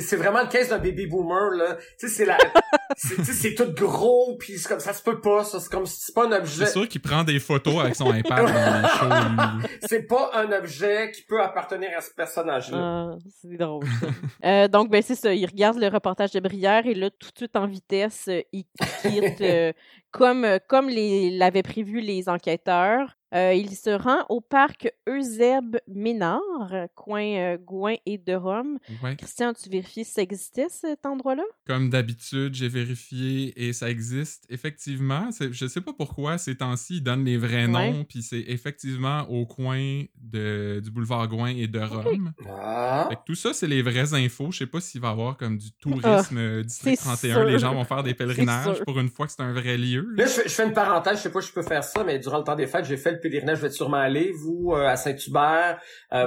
[0.00, 1.76] c'est- vraiment le case d'un baby boomer, là.
[1.98, 2.36] Tu sais, c'est la...
[2.96, 5.60] c'est- tu sais, c'est tout gros, puis c'est comme ça se peut pas, ça.
[5.60, 6.66] C'est comme c'est pas un objet...
[6.66, 9.60] C'est sûr qu'il prend des photos avec son iPad dans.
[9.88, 12.78] C'est pas un objet qui peut appartenir à ce personnage-là.
[12.80, 14.06] Ah, c'est drôle, ça.
[14.44, 15.32] Euh, donc, ben, c'est ça.
[15.32, 18.64] Il regarde le reportage de Brière et là, tout de suite en vitesse, euh, il
[19.02, 19.72] quitte euh,
[20.10, 23.15] comme, euh, comme les- l'avaient prévu les enquêteurs.
[23.34, 28.78] Euh, il se rend au parc Eusèbe Ménard, coin euh, Gouin et de Rome.
[29.02, 29.16] Ouais.
[29.16, 31.42] Christian, tu vérifies si ça existait, cet endroit-là?
[31.66, 34.44] Comme d'habitude, j'ai vérifié et ça existe.
[34.48, 39.22] Effectivement, je sais pas pourquoi ces temps-ci, ils donnent les vrais noms, puis c'est effectivement
[39.28, 42.32] au coin de, du boulevard Gouin et de Rome.
[42.48, 43.06] Ah.
[43.08, 44.50] Fait que tout ça, c'est les vraies infos.
[44.52, 47.44] Je sais pas s'il va y avoir comme du tourisme euh, District Ah, c'est 31.
[47.50, 50.06] Les gens vont faire des pèlerinages pour une fois que c'est un vrai lieu.
[50.16, 50.24] là.
[50.24, 52.04] Là, je fais, je fais une parenthèse, je sais pas si je peux faire ça,
[52.04, 54.72] mais durant le temps des fêtes, j'ai fait le pèlerinage, je vais sûrement aller, vous,
[54.74, 55.80] euh, à Saint-Hubert.
[56.12, 56.26] Euh,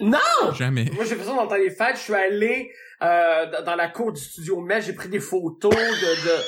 [0.00, 0.18] Non.
[0.56, 0.86] Jamais.
[0.94, 2.70] Moi, j'ai fait ça dans le temps des fêtes, je suis allé
[3.02, 5.78] euh, dans- la cour du studio Mai, j'ai pris des photos de...
[5.78, 6.42] de...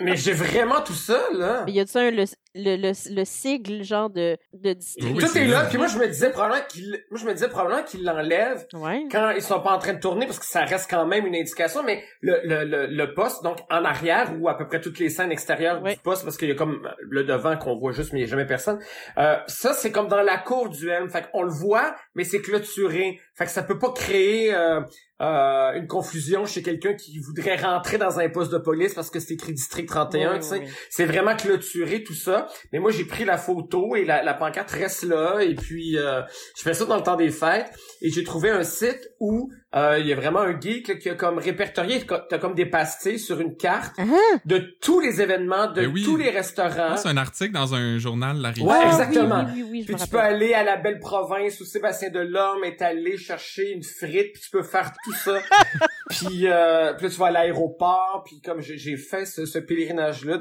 [0.00, 1.64] mais j'ai vraiment tout ça, là.
[1.66, 5.16] Il y a ça le, le, le, le sigle, genre, de, de district?
[5.16, 6.90] Oui, tout est là, puis moi, je me disais probablement qu'il...
[7.10, 9.04] Moi, je me disais probablement qu'il l'enlève Ouais.
[9.10, 11.34] quand ils sont pas en train de tourner parce que ça reste quand même une
[11.34, 14.98] indication mais le le le, le poste donc en arrière ou à peu près toutes
[14.98, 15.94] les scènes extérieures Ouais.
[15.94, 18.26] du poste parce qu'il y a comme le devant qu'on voit juste mais il y
[18.26, 18.78] a jamais personne
[19.18, 22.40] euh, ça c'est comme dans la cour du M fait qu'on le voit mais c'est
[22.40, 24.80] clôturé fait que ça peut pas créer euh,
[25.22, 29.20] euh, une confusion chez quelqu'un qui voudrait rentrer dans un poste de police parce que
[29.20, 30.58] c'est écrit district 31 Oui, tu sais.
[30.58, 32.48] oui, c'est vraiment clôturé tout ça.
[32.72, 35.40] Mais moi j'ai pris la photo et la, la pancarte reste là.
[35.40, 36.22] Et puis euh,
[36.56, 37.70] je fais ça dans le temps des fêtes.
[38.00, 41.08] Et j'ai trouvé un site où euh, il y a vraiment un geek là, qui
[41.08, 44.04] a comme répertorié t'as comme des pastilles sur une carte Ah,
[44.44, 46.02] de tous les événements de Ben oui.
[46.04, 48.68] tous les restaurants que c'est un article dans un journal La Rivière.
[48.68, 49.44] Ouais, ah, exactement.
[49.46, 52.10] Oui, oui, oui, oui, je puis tu peux aller à la belle province où Sébastien
[52.10, 55.38] Delorme est allé chercher une frite puis tu peux faire tout ça
[56.10, 60.24] puis, euh, puis là tu vas à l'aéroport puis comme j'ai fait ce, ce pèlerinage
[60.24, 60.38] là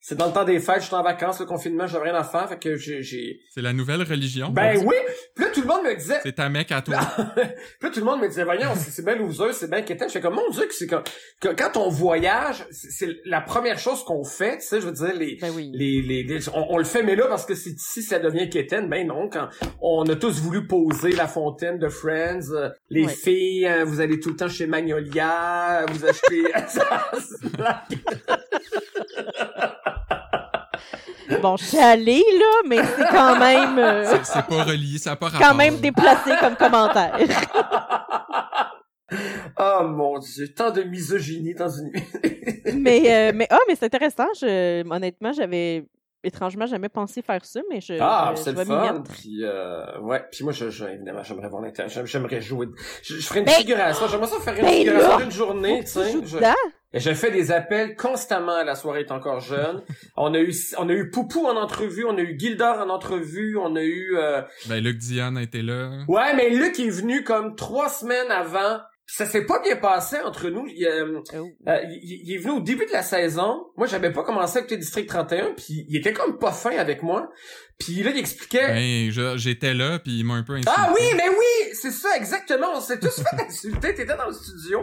[0.00, 2.24] c'est dans le temps des fêtes je suis en vacances le confinement j'avais rien à
[2.24, 4.50] faire fait que j'ai C'est la nouvelle religion.
[4.50, 4.94] ben oui
[5.34, 6.98] puis là tout le monde me disait C'est ta mec à toi.
[7.34, 7.44] puis
[7.82, 10.08] là, tout le monde me disait, voyons, c'est bien loser, c'est bien quétaine.
[10.08, 11.02] Je fais comme, mon Dieu, que c'est comme,
[11.40, 15.14] que quand on voyage, c'est la première chose qu'on fait, tu sais, je veux dire,
[15.14, 15.70] les, Ben oui.
[15.74, 18.48] les, les, les- on, on le fait, mais là, parce que c'est ici, ça devient
[18.48, 18.88] quétaine.
[18.88, 19.48] Ben non, quand
[19.80, 23.12] on a tous voulu poser la fontaine de Friends, euh, les Ouais.
[23.12, 26.44] filles, euh, vous allez tout le temps chez Magnolia, vous achetez...
[31.42, 33.78] Bon, je suis allée, là, mais c'est quand même...
[33.78, 35.46] euh, C'est- C'est pas relié, ça n'a pas rapport.
[35.48, 37.16] quand même déplacé comme commentaire.
[39.58, 41.90] oh mon Dieu, tant de misogynie dans une...
[42.74, 44.26] mais, euh, mais, ah, mais c'est intéressant.
[44.40, 45.84] Je, honnêtement, j'avais
[46.22, 49.02] étrangement jamais pensé faire ça, mais je, Ah, je, c'est je le fun.
[49.10, 52.66] Puis euh, ouais, puis moi je, je- évidemment j'aimerais voir l'intérêt, j'aime- j'aimerais jouer.
[53.02, 55.16] Je, je ferais une Ben- figuration, j'aimerais ça faire une Ben figuration là!
[55.24, 56.12] d'une journée, tu Tu sais.
[56.12, 56.36] joues Je,
[56.92, 59.82] je fais des appels constamment à la soirée est encore jeune.
[60.16, 63.56] on a eu on a eu Poupou en entrevue, on a eu Gildor en entrevue,
[63.56, 66.04] on a eu euh, Ben, Luc Diane a été là.
[66.08, 68.80] Ouais, mais Luc est venu comme trois semaines avant.
[69.12, 70.66] Ça s'est pas bien passé entre nous.
[70.68, 71.48] Il, euh, Oh.
[71.68, 73.66] euh, il, il est venu au début de la saison.
[73.76, 77.02] Moi, j'avais pas commencé avec le District 31, puis il était comme pas fin avec
[77.02, 77.28] moi.
[77.80, 78.68] Puis là, il expliquait...
[78.68, 80.70] Ben, j'étais là, puis il m'a un peu insulté.
[80.76, 82.68] Ah oui, mais oui, c'est ça, exactement.
[82.76, 83.94] On s'est tous fait insulter.
[83.94, 84.78] T'étais dans le studio.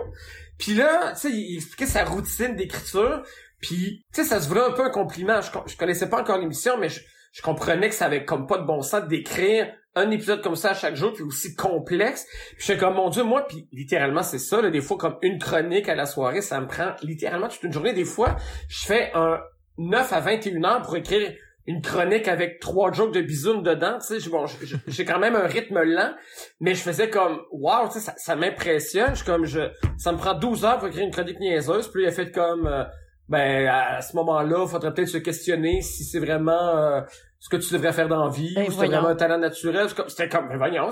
[0.58, 3.24] Puis là, tu sais, il expliquait sa routine d'écriture.
[3.62, 5.42] Puis, tu sais, ça se voulait un peu un compliment.
[5.42, 8.48] Je, con- je connaissais pas encore l'émission, mais je, je comprenais que ça avait comme
[8.48, 12.28] pas de bon sens d'écrire un épisode comme ça à chaque jour, puis aussi complexe.
[12.56, 15.40] Puis j'étais comme, mon Dieu, moi, puis littéralement, c'est ça, là, des fois, comme une
[15.40, 17.94] chronique à la soirée, ça me prend littéralement toute une journée.
[17.94, 18.36] Des fois,
[18.70, 19.40] je fais un
[19.80, 21.34] 9 à 21 heures pour écrire
[21.68, 24.46] une chronique avec trois jokes de bisounes dedans, tu sais, bon,
[24.88, 26.14] j'ai quand même un rythme lent,
[26.62, 29.60] mais je faisais comme, wow, tu sais, ça, ça m'impressionne, je comme, je,
[29.98, 32.66] ça me prend 12 heures pour écrire une chronique niaiseuse, puis il a fait comme,
[32.68, 32.84] euh,
[33.28, 37.02] ben, à ce moment-là, faudrait peut-être se questionner si c'est vraiment euh,
[37.40, 39.88] ce que tu devrais faire dans la vie, Ben, ou si vraiment un talent naturel,
[40.08, 40.90] c'était comme, ben, voyons,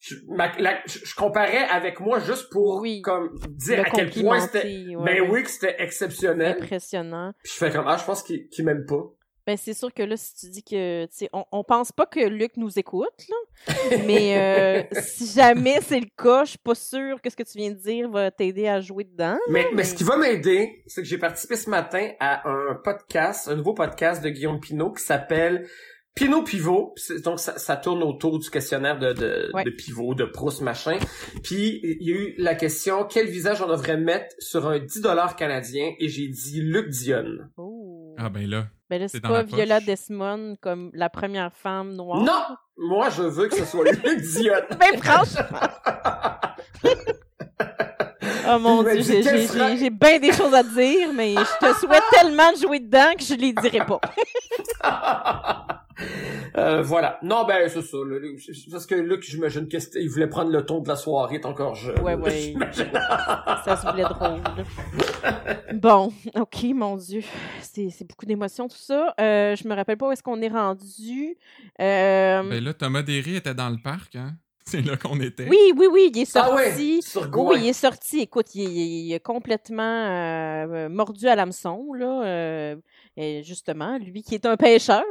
[0.00, 3.00] je, ma- la- je- je comparais avec moi juste pour, Oui.
[3.00, 6.56] comme, dire à quel point c'était, ouais, ben oui, que c'était exceptionnel.
[6.60, 7.32] Impressionnant.
[7.42, 9.04] Puis je fais comme, ah, je pense qu'il qu'il m'aime pas.
[9.46, 12.06] Ben, c'est sûr que là, si tu dis que, tu sais, on, on pense pas
[12.06, 14.38] que Luc nous écoute, là, mais
[14.92, 17.70] euh, si jamais c'est le cas, je suis pas sûre que ce que tu viens
[17.70, 19.38] de dire va t'aider à jouer dedans.
[19.48, 23.48] Mais, mais ce qui va m'aider, c'est que j'ai participé ce matin à un podcast,
[23.48, 25.66] un nouveau podcast de Guillaume Pinot qui s'appelle
[26.14, 26.94] Pinot Pivot.
[27.24, 29.64] Donc, ça, ça tourne autour du questionnaire de, de, Ouais.
[29.64, 30.98] de Pivot, de Proust, machin.
[31.42, 35.00] Puis, il y a eu la question, quel visage on devrait mettre sur un 10
[35.00, 35.90] dollars canadien?
[35.98, 37.50] Et j'ai dit Luc Dionne.
[37.56, 37.81] Oh.
[38.24, 38.66] Ah ben là.
[38.88, 39.42] Ben là, c'est pas.
[39.42, 42.20] Viola Desmond comme la première femme noire.
[42.20, 42.56] Non!
[42.76, 44.64] Moi, je veux que ce soit Luc Dionne.
[44.78, 45.58] Ben franchement!
[48.48, 51.78] Oh mon dieu, j'ai- j'ai j'ai- j'ai bien des choses à dire, mais je te
[51.78, 54.00] souhaite tellement de jouer dedans que je les dirai pas.
[56.56, 57.18] Euh, voilà.
[57.22, 57.96] Non, ben, c'est ça.
[57.98, 58.16] là,
[58.70, 62.00] parce que Luc, j'imagine qu'il voulait prendre le ton de la soirée, t'es encore jeune.
[62.00, 62.54] Ouais, ouais.
[63.64, 64.40] Ça se voulait drôle.
[65.74, 67.20] Bon, ok, mon Dieu.
[67.60, 69.14] C'est c'est beaucoup d'émotions, tout ça.
[69.20, 71.36] Euh, je me rappelle pas où est-ce qu'on est rendu.
[71.80, 74.32] Euh, Ben là, Thomas Derry était dans le parc, hein?
[74.66, 75.48] C'est là qu'on était.
[75.48, 76.50] oui, oui, oui, il est sorti.
[76.52, 77.54] Ah ouais, sur Oui, Gouin.
[77.54, 78.20] oui, il est sorti.
[78.20, 82.24] Écoute, il, il- il est complètement euh, mordu à l'hameçon, là.
[82.24, 82.76] euh,
[83.16, 85.02] et justement, lui qui est un pêcheur.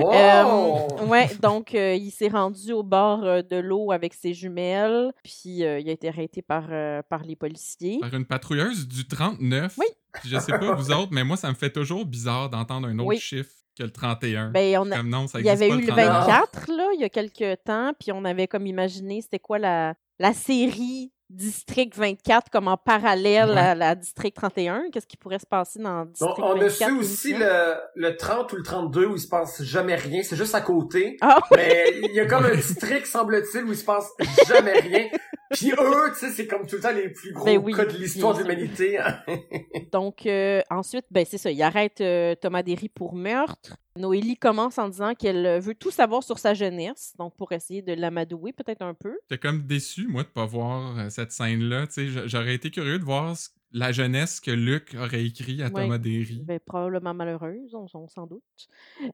[0.00, 0.10] Oh!
[0.12, 5.64] Euh, ouais, donc euh, il s'est rendu au bord de l'eau avec ses jumelles, puis
[5.64, 7.98] euh, il a été arrêté par, euh, par les policiers.
[8.00, 9.74] Par une patrouilleuse du 39.
[9.78, 9.86] Oui.
[10.24, 13.08] Je sais pas vous autres, mais moi, ça me fait toujours bizarre d'entendre un autre
[13.08, 13.18] Oui.
[13.18, 14.50] chiffre que le 31.
[14.50, 16.20] Ben, on a, Comme non, ça il y avait eu le pas, 31.
[16.20, 19.94] 24, là, il y a quelques temps, puis on avait comme imaginé, c'était quoi la,
[20.18, 23.56] la série District 24 comme en parallèle Ouais.
[23.56, 24.90] à la District 31?
[24.92, 26.82] Qu'est-ce qui pourrait se passer dans Donc, District on 24?
[26.82, 30.36] a su aussi le 30 ou le 32 où il se passe jamais rien, c'est
[30.36, 31.16] juste à côté.
[31.22, 34.10] Ah, Mais il y a comme un district, semble-t-il, où il se passe
[34.46, 35.06] jamais rien.
[35.52, 37.84] Puis eux, tu sais, c'est comme tout le temps les plus gros Ben oui, cas
[37.84, 38.98] de l'histoire de l'humanité.
[38.98, 39.22] hein.
[39.92, 43.76] Donc, euh, ensuite, ben, c'est ça, il arrête euh, Thomas Derry pour meurtre.
[43.96, 47.82] Noélie commence en disant qu'elle euh, veut tout savoir sur sa jeunesse, donc pour essayer
[47.82, 49.18] de l'amadouer peut-être un peu.
[49.30, 51.86] J'étais comme déçu, moi, de pas voir cette scène-là.
[51.88, 55.66] Tu sais, J'aurais été curieux de voir ce- la jeunesse que Luc aurait écrit à
[55.66, 55.82] Ouais.
[55.82, 56.40] Thomas Derry.
[56.44, 58.42] Ben, probablement malheureuse, on, on s'en doute.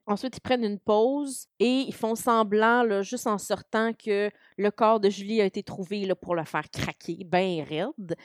[0.05, 4.71] Ensuite, ils prennent une pause et ils font semblant, là, juste en sortant, que le
[4.71, 8.15] corps de Julie a été trouvé là, pour la faire craquer, ben raide.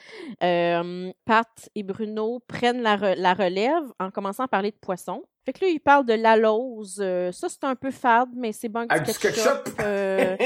[0.43, 5.23] Euh, Pat et Bruno prennent la, re- la relève en commençant à parler de poissons.
[5.45, 6.97] Fait que là, ils parlent de l'alose.
[6.99, 9.63] Euh, ça, c'est un peu fade, mais c'est bon du du ketchup.
[9.63, 9.79] ketchup?
[9.79, 10.35] Euh.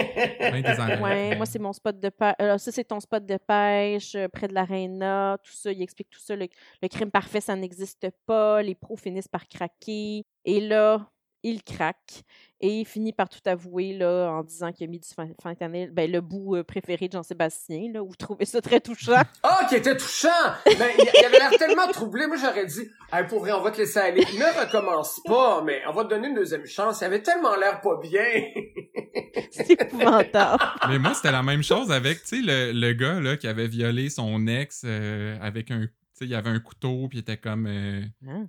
[1.02, 2.36] Ouais, moi, c'est mon spot de pêche.
[2.40, 5.38] ça, c'est ton spot de pêche euh, près de l'aréna.
[5.44, 6.36] Tout ça, il explique tout ça.
[6.36, 6.48] Le,
[6.82, 8.62] le crime parfait, ça n'existe pas.
[8.62, 10.26] Les pros finissent par craquer.
[10.44, 11.10] Et là,
[11.44, 12.24] il craque.
[12.62, 15.92] Et il finit par tout avouer là, en disant qu'il a mis du fin- fentanyl.
[15.92, 19.22] Ben, le bout euh, préféré de Jean-Sébastien, là, où vous trouvez ça très touchant.
[19.44, 20.28] Ah, qui était touchant!
[20.66, 22.28] Ben, il, il avait l'air tellement troublé.
[22.28, 24.22] Moi, j'aurais dit, hey, pour vrai, on va te laisser aller.
[24.22, 27.00] Ne recommence pas, mais on va te donner une deuxième chance.
[27.02, 28.26] Il avait tellement l'air pas bien.
[29.52, 30.64] c'est épouvantable.
[30.90, 33.68] Mais moi, c'était la même chose avec, tu sais, le, le gars là, qui avait
[33.68, 35.82] violé son ex euh, avec un.
[35.82, 37.66] Tu sais, il avait un couteau, puis il était comme.
[37.68, 38.48] euh, Hein?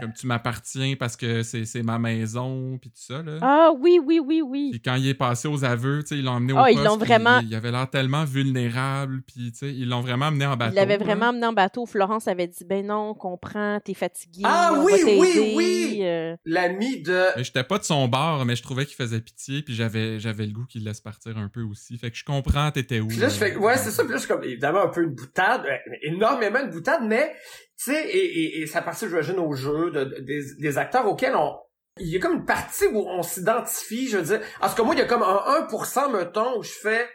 [0.00, 3.38] Comme tu m'appartiens parce que c'est c'est ma maison, puis tout ça, là.
[3.42, 4.68] Ah oui, oui, oui, oui.
[4.72, 6.76] Puis quand il est passé aux aveux, tu sais, ils l'ont emmené au Ah, ils
[6.78, 10.46] poste, vraiment- Il, il avait l'air tellement vulnérable, puis tu sais, ils l'ont vraiment amené
[10.46, 10.72] en bateau.
[10.72, 11.86] Il l'avait vraiment amené en bateau.
[11.86, 14.42] Florence avait dit Ben non, on comprend, t'es fatigué.
[14.44, 15.98] Ah oui, oui, oui.
[16.02, 17.24] Euh, L'ami de...
[17.36, 20.46] Mais J'étais pas de son bord, mais je trouvais qu'il faisait pitié, puis j'avais j'avais
[20.46, 21.96] le goût qu'il laisse partir un peu aussi.
[21.98, 23.08] Fait que je comprends, t'étais où.
[23.08, 24.02] Puis là, je fais, euh, ouais, c'est ça.
[24.02, 27.32] Puis là, je suis comme, évidemment, un peu une boutade, euh, énormément de boutade, mais,
[27.82, 31.06] tu sais, et, et, et ça participe, j'imagine, au jeu de, de- des, des acteurs
[31.06, 31.56] auxquels on,
[31.98, 34.40] il y a comme une partie où on s'identifie, je veux dire.
[34.60, 37.08] En tout cas, moi, il y a comme un 1%, mettons, où je fais,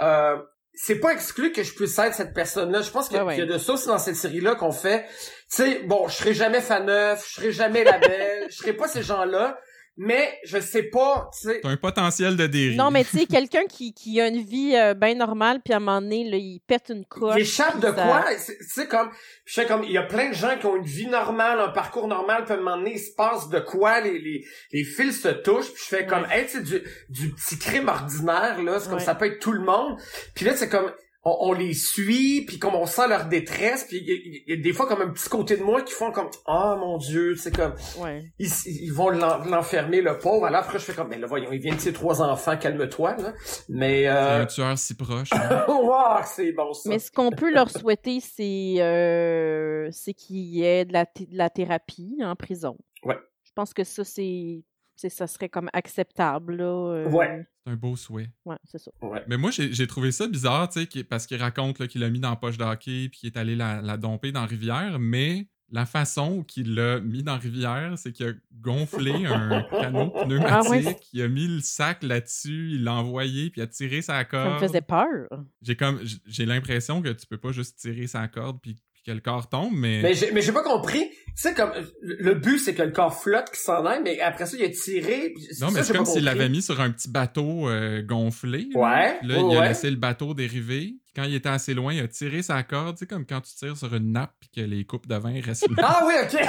[0.00, 0.36] euh,
[0.74, 2.80] c'est pas exclu que je puisse être cette personne-là.
[2.82, 3.34] Je pense qu'il y a- Ouais, ouais.
[3.36, 5.06] qu'il y a de ça aussi dans cette série-là qu'on fait.
[5.08, 8.88] Tu sais, bon, je serai jamais Faneuf, je serai jamais la belle, je serai pas
[8.88, 9.58] ces gens-là,
[10.02, 12.76] mais je sais pas, tu sais, T'as un potentiel de dérive.
[12.78, 15.76] Non, mais tu sais, quelqu'un qui, qui a une vie euh, bien normale, puis à
[15.76, 17.34] un moment donné, là, il pète une coche.
[17.36, 18.24] Il échappe de ça- quoi?
[18.38, 19.10] C'est- Tu sais, comme,
[19.44, 21.68] je sais comme, il y a plein de gens qui ont une vie normale, un
[21.68, 24.84] parcours normal, puis à un moment donné, il se passe de quoi, les, les, les
[24.84, 28.62] fils se touchent, puis je fais comme, hey, tu sais, du, du petit crime ordinaire,
[28.62, 29.04] là, c'est comme Ouais.
[29.04, 29.98] ça peut être tout le monde.
[30.34, 30.90] Puis là, c'est comme,
[31.22, 34.72] on, on les suit, puis comme on sent leur détresse, puis il y, a des
[34.72, 37.74] fois comme un petit côté de moi qui font comme ah mon dieu, c'est comme
[37.98, 38.24] Ouais.
[38.38, 40.46] ils, ils vont l'en- l'enfermer le pauvre.
[40.46, 43.16] Alors après je fais comme mais là voyons, il vient de ses trois enfants, calme-toi
[43.16, 43.32] là.
[43.68, 44.42] Mais C'est euh...
[44.42, 45.28] un tueur si proche.
[45.32, 45.64] hein.
[45.68, 46.88] wow, c'est bon ça.
[46.88, 51.26] Mais ce qu'on peut leur souhaiter, c'est euh, c'est qu'il y ait de la, de
[51.32, 52.76] la thérapie en prison.
[53.04, 53.18] Ouais.
[53.44, 54.62] Je pense que ça, c'est-
[55.08, 56.56] ça serait comme acceptable.
[56.56, 57.46] Là, euh, Ouais.
[57.64, 58.30] C'est un beau souhait.
[58.44, 58.90] Ouais, c'est ça.
[59.02, 59.22] Ouais.
[59.28, 62.30] Mais moi, j'ai trouvé ça bizarre, tu sais, parce qu'il raconte qu'il l'a mis dans
[62.30, 65.46] la poche de hockey puis qu'il est allé la, la domper dans la rivière, mais
[65.72, 70.48] la façon qu'il l'a mis dans la rivière, c'est qu'il a gonflé un canot pneumatique,
[70.50, 70.96] Ah ouais.
[71.12, 74.18] il a mis le sac là-dessus, il l'a envoyé, puis il a tiré sa Ça
[74.20, 74.60] me corde.
[74.60, 75.28] faisait peur.
[75.62, 79.12] J'ai comme j'ai l'impression que tu peux pas juste tirer sa corde puis, puis que
[79.12, 81.10] le corps tombe, mais, Mais j'ai mais j'ai pas compris.
[81.10, 81.72] Tu sais comme
[82.02, 84.68] le but c'est que le corps flotte qui s'en aille, mais après ça il a
[84.68, 85.32] tiré.
[85.34, 88.68] puis non, mais c'est comme s'il l'avait mis sur un petit bateau euh, gonflé.
[88.74, 90.94] Ouais, Là, ouais, il a laissé le bateau dériver.
[91.04, 93.40] Puis Quand il était assez loin, il a tiré sa corde, tu sais, comme quand
[93.40, 95.82] tu tires sur une nappe puis que les coupes de vin restent là.
[95.88, 96.40] Ah oui, ok.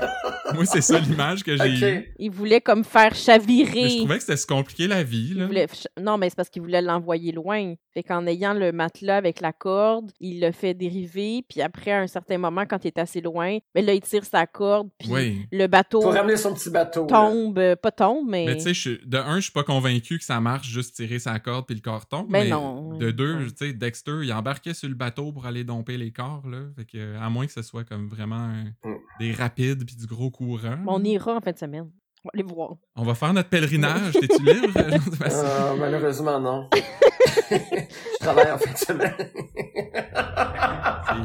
[0.54, 2.14] Moi, c'est ça l'image que j'ai eue.
[2.18, 3.82] Il voulait comme faire chavirer.
[3.82, 5.34] Mais je trouvais que c'était se compliquer la vie.
[5.34, 5.46] Là.
[5.46, 5.66] voulait
[6.00, 7.74] Non, mais c'est parce qu'il voulait l'envoyer loin.
[7.92, 11.44] Fait qu'en ayant le matelas avec la corde, il le fait dériver.
[11.48, 14.24] Puis après, à un certain moment, quand il est assez loin, mais là, il tire
[14.24, 14.88] sa corde.
[14.98, 15.46] Puis Oui.
[15.52, 17.06] le bateau Pour ramener son petit bateau.
[17.06, 17.58] tombe.
[17.58, 18.46] euh, Pas tombe, mais.
[18.46, 21.38] Mais tu sais, de un, je suis pas convaincu que ça marche juste tirer sa
[21.40, 22.30] corde puis le corps tombe.
[22.30, 22.96] Ben mais non.
[22.96, 26.42] De deux, tu sais, Dexter, il embarquait sur le bateau pour aller domper les corps,
[26.48, 26.60] là.
[26.76, 28.94] Fait que, à moins que ce soit comme vraiment un- Mm.
[29.20, 30.76] des rapides puis du gros courant.
[30.86, 31.90] On ira en fin de semaine.
[32.22, 32.74] On va aller voir.
[32.96, 34.12] On va faire notre pèlerinage.
[34.20, 34.78] T'es-tu libre?
[34.78, 36.68] Euh, malheureusement, non.
[37.50, 39.14] je travaille en fin de semaine.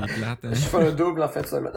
[0.05, 0.53] C'est plate, hein?
[0.53, 1.73] je fais un double en fin de semaine.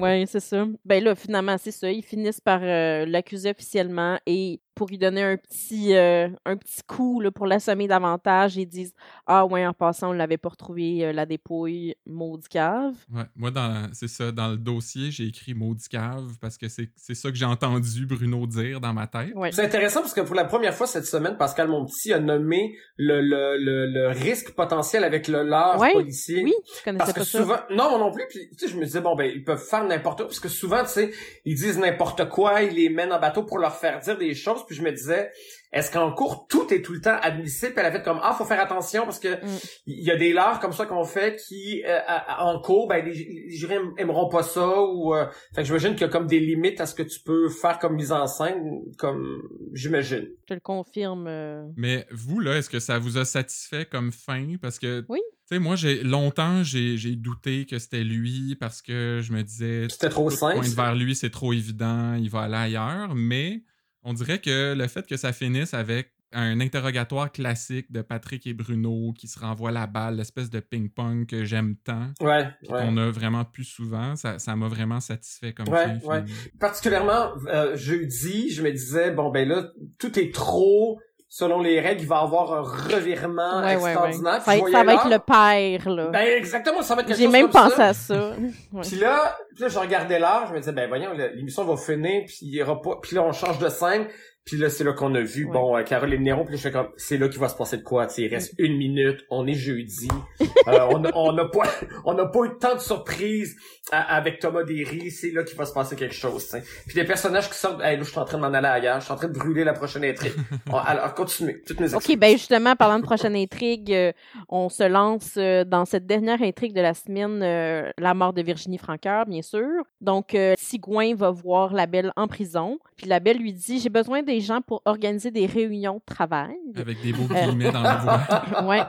[0.00, 0.64] Oui, c'est ça.
[0.86, 1.90] Ben là, finalement, c'est ça.
[1.90, 6.82] Ils finissent par euh, l'accuser officiellement et pour lui donner un petit, euh, un petit
[6.86, 8.94] coup là, pour l'assommer davantage, ils disent
[9.26, 12.94] Ah, ouais, en passant, on l'avait pas retrouvé euh, la dépouille, maudit cave.
[13.12, 16.90] Ouais, moi, dans, c'est ça, dans le dossier, j'ai écrit maudit cave parce que c'est,
[16.94, 19.34] c'est ça que j'ai entendu Bruno dire dans ma tête.
[19.34, 19.50] Ouais.
[19.50, 23.22] C'est intéressant parce que pour la première fois cette semaine, Pascal Monpetit a nommé le,
[23.22, 26.42] le, le, le risque potentiel avec le leurre Ouais, policier.
[26.44, 27.38] Oui, je connaissais Parce que pas ça.
[27.40, 29.64] souvent, non, moi non plus, puis tu sais, je me disais, bon, ben, ils peuvent
[29.64, 31.10] faire n'importe quoi, parce que souvent, tu sais,
[31.46, 34.65] ils disent n'importe quoi, ils les mènent en bateau pour leur faire dire des choses,
[34.66, 35.30] puis je me disais,
[35.72, 38.34] est-ce qu'en cours, tout est tout le temps admissible, puis elle a fait comme, ah,
[38.36, 39.58] faut faire attention, parce que Mm.
[39.86, 41.98] il y a des leurres comme ça qu'on fait qui, euh,
[42.38, 45.92] en cours, ben, les, les jurés aim- aimeront pas ça, ou, euh, fait que j'imagine
[45.92, 48.26] qu'il y a comme des limites à ce que tu peux faire comme mise en
[48.26, 49.42] scène, comme,
[49.72, 50.26] j'imagine.
[50.42, 51.26] Je te le confirme.
[51.28, 54.54] euh, Mais vous, là, est-ce que ça vous a satisfait comme fin?
[54.62, 55.20] Parce que, Oui.
[55.48, 59.42] tu sais, moi, j'ai longtemps, j'ai, j'ai douté que c'était lui parce que je me
[59.42, 60.54] disais, C'était trop simple.
[60.54, 63.14] pointe vers lui, c'est trop évident, il va aller ailleurs.
[63.14, 63.62] Mais
[64.06, 68.52] on dirait que le fait que ça finisse avec un interrogatoire classique de Patrick et
[68.52, 72.80] Bruno qui se renvoient la balle, l'espèce de ping-pong que j'aime tant, Ouais, puis ouais.
[72.82, 75.92] qu'on a vraiment plus souvent, ça, ça m'a vraiment satisfait comme Ouais, fin.
[75.94, 76.00] ouais.
[76.00, 76.26] finalement.
[76.60, 82.02] particulièrement euh, jeudi, je me disais bon ben là tout est trop selon les règles,
[82.02, 83.90] il va y avoir un revirement ouais, ouais, ouais.
[83.90, 84.42] extraordinaire.
[84.42, 84.50] Ça,
[84.84, 86.06] va être- le père, là.
[86.08, 87.86] Ben exactement, ça va être quelque J'ai chose même comme pensé ça.
[87.88, 88.14] à ça.
[88.72, 88.82] Ouais.
[88.82, 92.22] Puis là, puis là, je regardais l'heure, je me disais ben voyons, l'émission va finir,
[92.26, 92.96] puis il y aura pas.
[93.02, 94.06] Puis là, on change de scène.
[94.46, 95.52] Puis là, c'est là qu'on a vu, Ouais.
[95.52, 98.06] bon, euh, Caroline Néron, puis je comme, c'est là qu'il va se passer de quoi,
[98.06, 100.08] tu il reste une minute, on est jeudi,
[100.68, 100.78] euh,
[101.14, 101.64] on n'a pas,
[102.04, 103.56] on pas eu tant de surprises
[103.90, 106.56] à- avec Thomas Derry, c'est là qu'il va se passer quelque chose.
[106.86, 109.00] Puis des personnages qui sortent, hey, là, je suis en train de m'en aller ailleurs,
[109.00, 110.32] je suis en train de brûler la prochaine intrigue.
[110.66, 112.14] Bon, alors, continuez, toutes mes excuses.
[112.14, 114.12] OK, ben justement, parlant de prochaine intrigue, euh,
[114.48, 118.42] on se lance euh, dans cette dernière intrigue de la semaine, euh, la mort de
[118.42, 119.66] Virginie Francoeur, bien sûr.
[120.00, 122.78] Donc, euh, Sigouin va voir la Belle en prison.
[122.96, 126.56] Puis la Belle lui dit J'ai besoin des gens pour organiser des réunions de travail.
[126.74, 127.46] Avec des beaux Euh.
[127.46, 127.96] guillemets dans la
[128.62, 128.64] voix.
[128.66, 128.82] Ouais.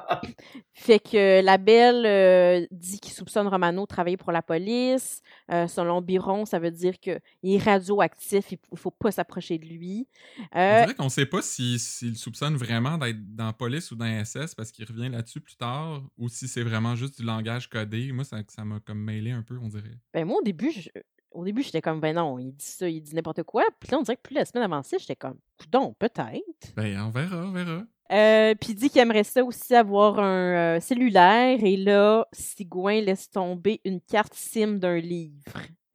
[0.74, 5.22] Fait que la Belle euh, dit qu'il soupçonne Romano de travailler pour la police.
[5.52, 10.08] Euh, selon Biron, ça veut dire qu'il est radioactif, il faut pas s'approcher de lui.
[10.54, 13.95] On Euh, dirait qu'on sait pas si- s'il soupçonne vraiment d'être dans la police ou
[13.95, 17.26] dans la SS parce qu'il revient là-dessus plus tard ou si c'est vraiment juste du
[17.26, 18.12] langage codé.
[18.12, 19.98] Moi, ça ça m'a comme mêlé un peu, on dirait.
[20.14, 20.89] Ben moi, au début, je-
[21.32, 23.64] au début, j'étais comme, ben non, il dit ça, il dit n'importe quoi.
[23.80, 25.38] Puis là, on dirait que plus la semaine avançait, j'étais comme,
[25.70, 26.74] donc peut-être.
[26.76, 27.84] Ben, on verra, on verra.
[28.12, 31.60] Euh, puis il dit qu'il aimerait ça aussi avoir un euh, cellulaire.
[31.62, 35.44] Et là, Sigouin laisse tomber une carte SIM d'un livre.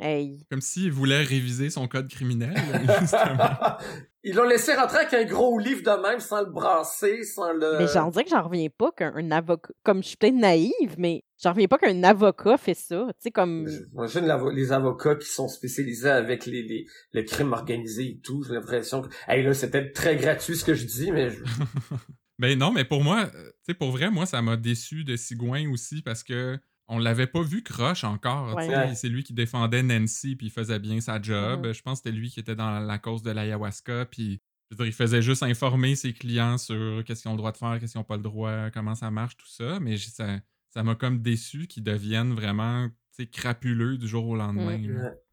[0.02, 0.44] Hey.
[0.50, 2.54] Comme s'il voulait réviser son code criminel.
[3.00, 3.76] justement.
[4.24, 7.78] Ils l'ont laissé rentrer avec un gros livre de même, sans le brasser, sans le...
[7.78, 9.72] Mais j'en dirais que j'en reviens pas qu'un un avocat.
[9.82, 13.04] Comme je suis peut-être naïve, mais j'en reviens pas qu'un avocat fait ça.
[13.08, 13.66] Tu sais, comme.
[13.68, 18.44] J'imagine les avocats qui sont spécialisés avec les, les, le crime organisé et tout.
[18.44, 21.42] J'ai l'impression que, hey, là, c'est peut-être très gratuit ce que je dis, mais je-
[22.38, 25.16] Ben non, mais pour moi, euh, tu sais, pour vrai, moi, ça m'a déçu de
[25.16, 26.58] Sigouin aussi parce que
[26.88, 28.54] on l'avait pas vu croche encore.
[28.54, 28.94] Ouais.
[28.94, 31.66] C'est lui qui défendait Nancy puis il faisait bien sa job.
[31.66, 31.74] Mhm.
[31.74, 34.84] Je pense que c'était lui qui était dans la cause de l'ayahuasca puis je veux
[34.84, 37.78] dire, il faisait juste informer ses clients sur qu'est-ce qu'ils ont le droit de faire,
[37.78, 39.78] qu'est-ce qu'ils n'ont pas le droit, comment ça marche, tout ça.
[39.80, 40.38] Mais ça
[40.70, 42.88] ça m'a comme déçu qu'ils deviennent vraiment
[43.26, 44.78] crapuleux du jour au lendemain.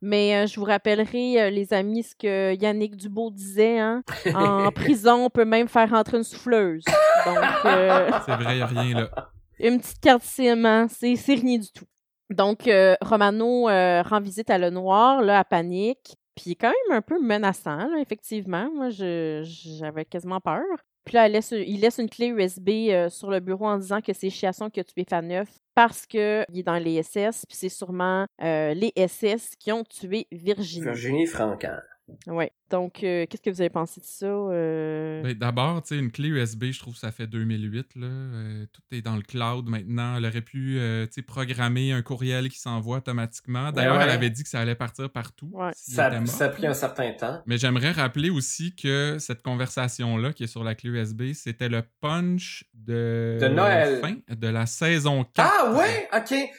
[0.02, 3.80] Mais euh, je vous rappellerai, euh, les amis, ce que Yannick Dubo disait.
[3.80, 4.04] Hein?
[4.36, 6.84] En prison, on peut même faire rentrer une souffleuse.
[7.26, 9.32] Donc, euh, C'est vrai, il n'y a rien là.
[9.60, 11.86] une petite carte SIM, hein, c'est rien du tout.
[12.30, 16.16] Donc, euh, Romano euh, rend visite à Lenoir, là, à Panique.
[16.36, 18.70] Puis quand même un peu menaçant, là, effectivement.
[18.74, 20.64] Moi, j'avais quasiment peur.
[21.06, 24.30] Puis là, il laisse une clé USB euh, sur le bureau en disant que c'est
[24.30, 27.46] Chiasson qui a tué Faneuf parce qu'il est dans les SS.
[27.48, 30.86] Puis c'est sûrement les SS qui ont tué Virginie.
[30.86, 31.80] Virginie Franquin.
[32.28, 32.52] Ouais.
[32.70, 34.28] Donc, euh, qu'est-ce que vous avez pensé de ça?
[34.28, 35.24] euh?
[35.24, 37.96] Ben, D'abord, tu sais, une clé USB, je trouve que ça fait 2008.
[37.96, 38.06] Là.
[38.08, 40.18] Euh, tout est dans le cloud maintenant.
[40.18, 43.72] Elle aurait pu euh, tu sais, programmer un courriel qui s'envoie automatiquement.
[43.72, 44.04] D'ailleurs, Ouais, ouais.
[44.06, 45.50] elle avait dit que ça allait partir partout.
[45.54, 45.72] Ouais.
[45.74, 47.42] Ça, a pris un certain temps.
[47.48, 51.82] Mais j'aimerais rappeler aussi que cette conversation-là qui est sur la clé USB, c'était le
[52.02, 54.00] punch de, De Noël.
[54.02, 55.52] fin de la saison 4.
[55.52, 56.50] Ah ouais, ok.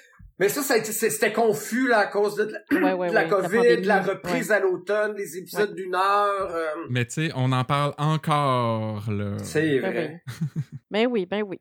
[0.40, 3.90] Mais ça, c'était confus là, à cause de, la- Ouais, ouais, de la ouais, COVID,
[4.00, 6.50] reprise à l'automne, les épisodes d'une heure.
[6.50, 9.36] euh, Mais tu sais, on en parle encore, là.
[9.42, 10.22] c'est Ben vrai.
[10.24, 10.62] oui.
[10.90, 11.60] Ben oui, ben oui.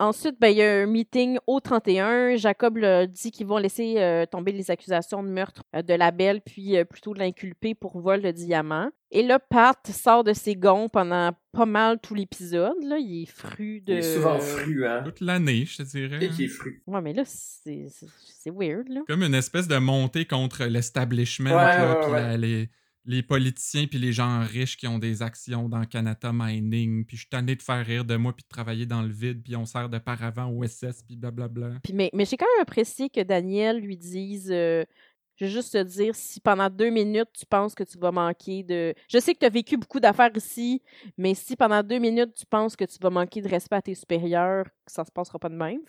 [0.00, 2.36] Ensuite, ben, il y a un meeting au 31.
[2.36, 2.78] Jacob
[3.08, 6.76] dit qu'ils vont laisser euh, tomber les accusations de meurtre euh, de la belle, puis
[6.76, 8.90] euh, plutôt l'inculper pour vol de diamants.
[9.10, 12.76] Et là, Pat sort de ses gonds pendant pas mal tout l'épisode.
[12.82, 12.98] Là.
[12.98, 13.94] Il est fru de...
[13.94, 15.02] Il est souvent fru, hein.
[15.04, 16.24] Toute l'année, je te dirais.
[16.24, 16.82] Et qui est fru.
[16.86, 18.06] Ouais, mais là, c'est c'est-
[18.38, 19.00] c'est weird, là.
[19.08, 22.20] Comme une espèce de montée contre l'establishment, Ouais, là, ouais, puis ouais.
[22.20, 22.68] la- les,
[23.08, 27.22] les politiciens puis les gens riches qui ont des actions dans Canada Mining, puis je
[27.22, 29.64] suis tanné de faire rire de moi puis de travailler dans le vide, puis on
[29.64, 31.70] sert de paravent au SS, puis blablabla.
[31.92, 34.84] Mais mais j'ai quand même apprécié que Daniel lui dise euh,
[35.36, 38.62] Je vais juste te dire, si pendant deux minutes, tu penses que tu vas manquer
[38.62, 38.94] de.
[39.08, 40.82] Je sais que tu as vécu beaucoup d'affaires ici,
[41.16, 43.94] mais si pendant deux minutes, tu penses que tu vas manquer de respect à tes
[43.94, 45.80] supérieurs, ça se passera pas de même.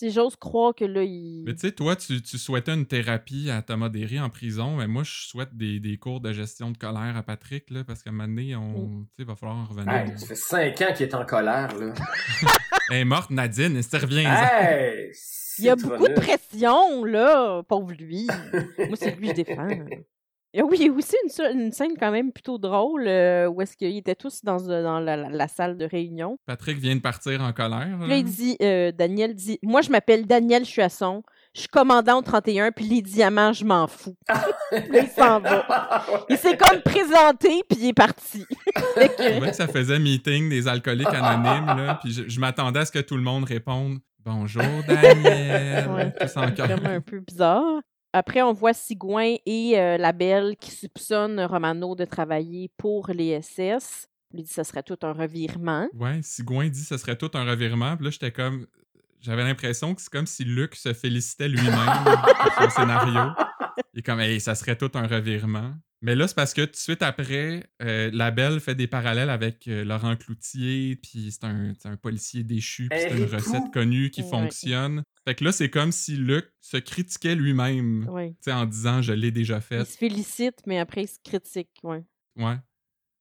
[0.00, 1.44] J'ose croire que là, il.
[1.44, 4.86] Mais tu sais, toi, tu, tu souhaitais une thérapie à Thomas Derry en prison, mais
[4.86, 8.10] moi, je souhaite des, des cours de gestion de colère à Patrick, là, parce qu'à
[8.10, 9.92] un moment donné, on, tu sais, va falloir en revenir.
[9.92, 11.92] Hey, ça fait cinq ans qu'il est en colère, là.
[12.90, 14.24] Elle est morte, Nadine, elle revient.
[14.26, 15.12] Hey!
[15.58, 18.26] Il y a beaucoup de pression, là, pauvre lui.
[18.78, 19.68] Moi, c'est lui que je défends.
[20.54, 21.14] Et oui, il y a aussi
[21.52, 25.16] une, scène quand même plutôt drôle euh, où est-ce qu'ils étaient tous dans, dans la,
[25.16, 26.38] la- la salle de réunion.
[26.46, 27.96] Patrick vient de partir en colère.
[28.00, 28.16] Puis là.
[28.16, 31.22] il dit, euh, Daniel dit, moi, je m'appelle Daniel Chuasson,
[31.54, 34.16] je suis commandant au 31, puis les diamants, je m'en fous.
[34.72, 35.66] là, il s'en va.
[36.30, 38.44] Il s'est comme présenté, puis il est parti.
[38.46, 38.82] Que-
[39.18, 42.84] C'est vrai que ça faisait meeting des alcooliques anonymes, là, puis je, je m'attendais à
[42.86, 45.88] ce que tout le monde réponde Bonjour Daniel.
[45.88, 46.12] Ouais.
[46.26, 47.80] C'est un peu bizarre.
[48.12, 53.40] Après, on voit Sigouin et euh, la Belle qui soupçonnent Romano de travailler pour les
[53.42, 54.08] SS.
[54.32, 55.88] Il dit que ce serait tout un revirement.
[55.94, 58.66] Ouais, Sigouin dit que ce serait tout un revirement, puis là, j'étais comme.
[59.20, 63.32] J'avais l'impression que c'est comme si Luc se félicitait lui-même pour son scénario.
[63.92, 65.74] Il est comme, hey, ça serait tout un revirement.
[66.00, 69.30] Mais là, c'est parce que tout de suite après, euh, la Belle fait des parallèles
[69.30, 74.22] avec euh, Laurent Cloutier, puis c'est un, policier déchu, puis c'est une recette connue qui
[74.22, 74.28] Ouais.
[74.28, 75.02] fonctionne.
[75.26, 78.36] Fait que là, c'est comme si Luc se critiquait lui-même, tu Ouais.
[78.40, 79.84] sais, en disant, je l'ai déjà Il fait.
[79.84, 81.70] se félicite, mais après, il se critique.
[81.82, 82.04] Ouais.
[82.36, 82.56] Ouais.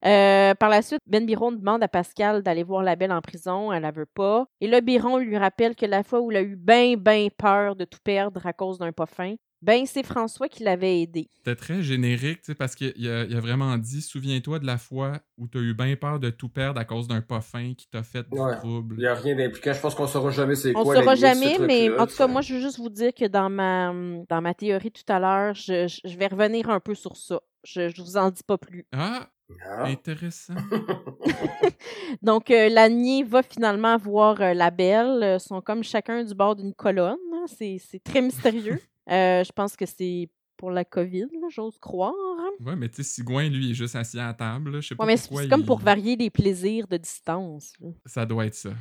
[0.05, 3.73] Euh, par la suite, Ben Biron demande à Pascal d'aller voir la Belle en prison.
[3.73, 4.45] Elle ne veut pas.
[4.61, 7.75] Et là, Biron lui rappelle que la fois où il a eu bien, bien peur
[7.75, 11.29] de tout perdre à cause d'un pas fin, ben, c'est François qui l'avait aidé.
[11.37, 14.77] C'était très générique, tu sais, parce qu'il a, il a vraiment dit Souviens-toi de la
[14.77, 17.73] fois où tu as eu bien peur de tout perdre à cause d'un pas fin
[17.73, 18.55] qui t'a fait du Ouais.
[18.57, 18.95] trouble.
[18.97, 19.73] Il n'y a rien d'impliquant.
[19.73, 20.95] Je pense qu'on saura jamais c'est On quoi.
[20.95, 23.49] ne saura jamais, mais en tout cas, moi, je veux juste vous dire que dans
[23.49, 23.93] ma,
[24.29, 27.39] dans ma théorie tout à l'heure, je, vais revenir un peu sur ça.
[27.63, 28.85] Je, je vous en dis pas plus.
[28.91, 29.29] Ah,
[29.65, 29.85] Ah.
[29.85, 30.53] intéressant.
[32.21, 35.19] Donc, euh, Lanier va finalement voir euh, la belle.
[35.35, 37.17] Ils sont comme chacun du bord d'une colonne.
[37.33, 37.45] hein.
[37.47, 38.79] C'est c'est très mystérieux.
[39.09, 42.13] Euh, je pense que c'est pour la COVID, là, j'ose croire.
[42.61, 44.71] Ouais, mais tu sais, Sigouin, lui, il est juste assis à la table.
[44.71, 44.79] là.
[44.81, 47.73] Je sais pas Ouais, mais c'est comme il- pour varier les plaisirs de distance.
[47.79, 47.89] là.
[48.05, 48.71] Ça doit être ça.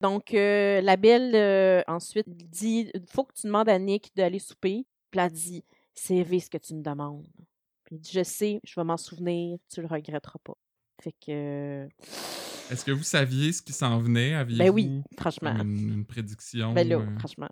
[0.00, 4.38] Donc, euh, la belle, euh, ensuite, dit il faut que tu demandes à Nick d'aller
[4.38, 4.86] souper.
[5.10, 5.64] Puis elle dit
[5.94, 7.26] c'est vrai ce que tu me demandes.
[7.84, 10.54] Puis il dit je sais, je vais m'en souvenir, tu le regretteras pas.
[11.02, 11.88] Fait que.
[12.70, 14.34] Est-ce que vous saviez ce qui s'en venait?
[14.34, 15.54] Aviez-vous Ben oui, franchement.
[15.60, 16.72] une, une prédiction?
[16.74, 17.18] Ben là, euh?
[17.18, 17.48] franchement.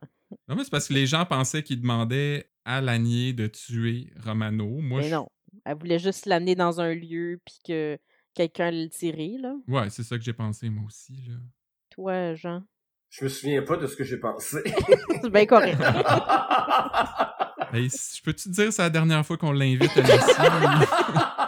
[0.49, 4.67] Non, mais c'est parce que les gens pensaient qu'il demandait à Lanier de tuer Romano.
[4.81, 5.29] Moi, Mais je- non.
[5.65, 7.99] Elle voulait juste l'amener dans un lieu puis que
[8.35, 9.55] quelqu'un le tirer, là.
[9.69, 11.25] Ouais, c'est ça que j'ai pensé, moi aussi.
[11.29, 11.35] Là.
[11.91, 12.63] Toi, Jean?
[13.09, 14.59] Je me souviens pas de ce que j'ai pensé.
[15.23, 15.81] C'est bien correct.
[17.73, 20.45] Hey, je peux-tu te dire c'est la dernière fois qu'on l'invite à l'émission?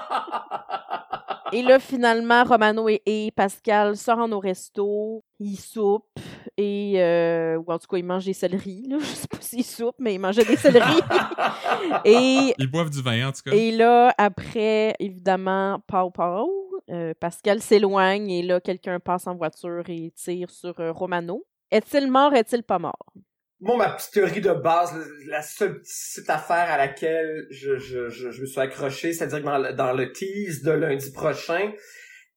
[1.52, 6.18] Et là, finalement, Romano et, et Pascal sortent au resto, ils soupent,
[6.56, 8.98] et, euh, ou en tout cas, ils mangent des céleris, là.
[9.00, 11.00] Je sais pas s'ils soupent, mais ils mangeaient des céleris.
[12.04, 13.52] et, Ils boivent du vin, en tout cas.
[13.52, 19.84] et là, après, évidemment, pau pau, euh, Pascal s'éloigne, et là, quelqu'un passe en voiture
[19.88, 21.46] et tire sur euh, Romano.
[21.70, 23.12] Est-il mort, est-il pas mort?
[23.60, 24.94] Bon, ma petite théorie de base,
[25.26, 29.58] la seule petite affaire à laquelle je, je, je, je me suis accroché, c'est-à-dire dans
[29.58, 31.72] le, dans le tease de lundi prochain,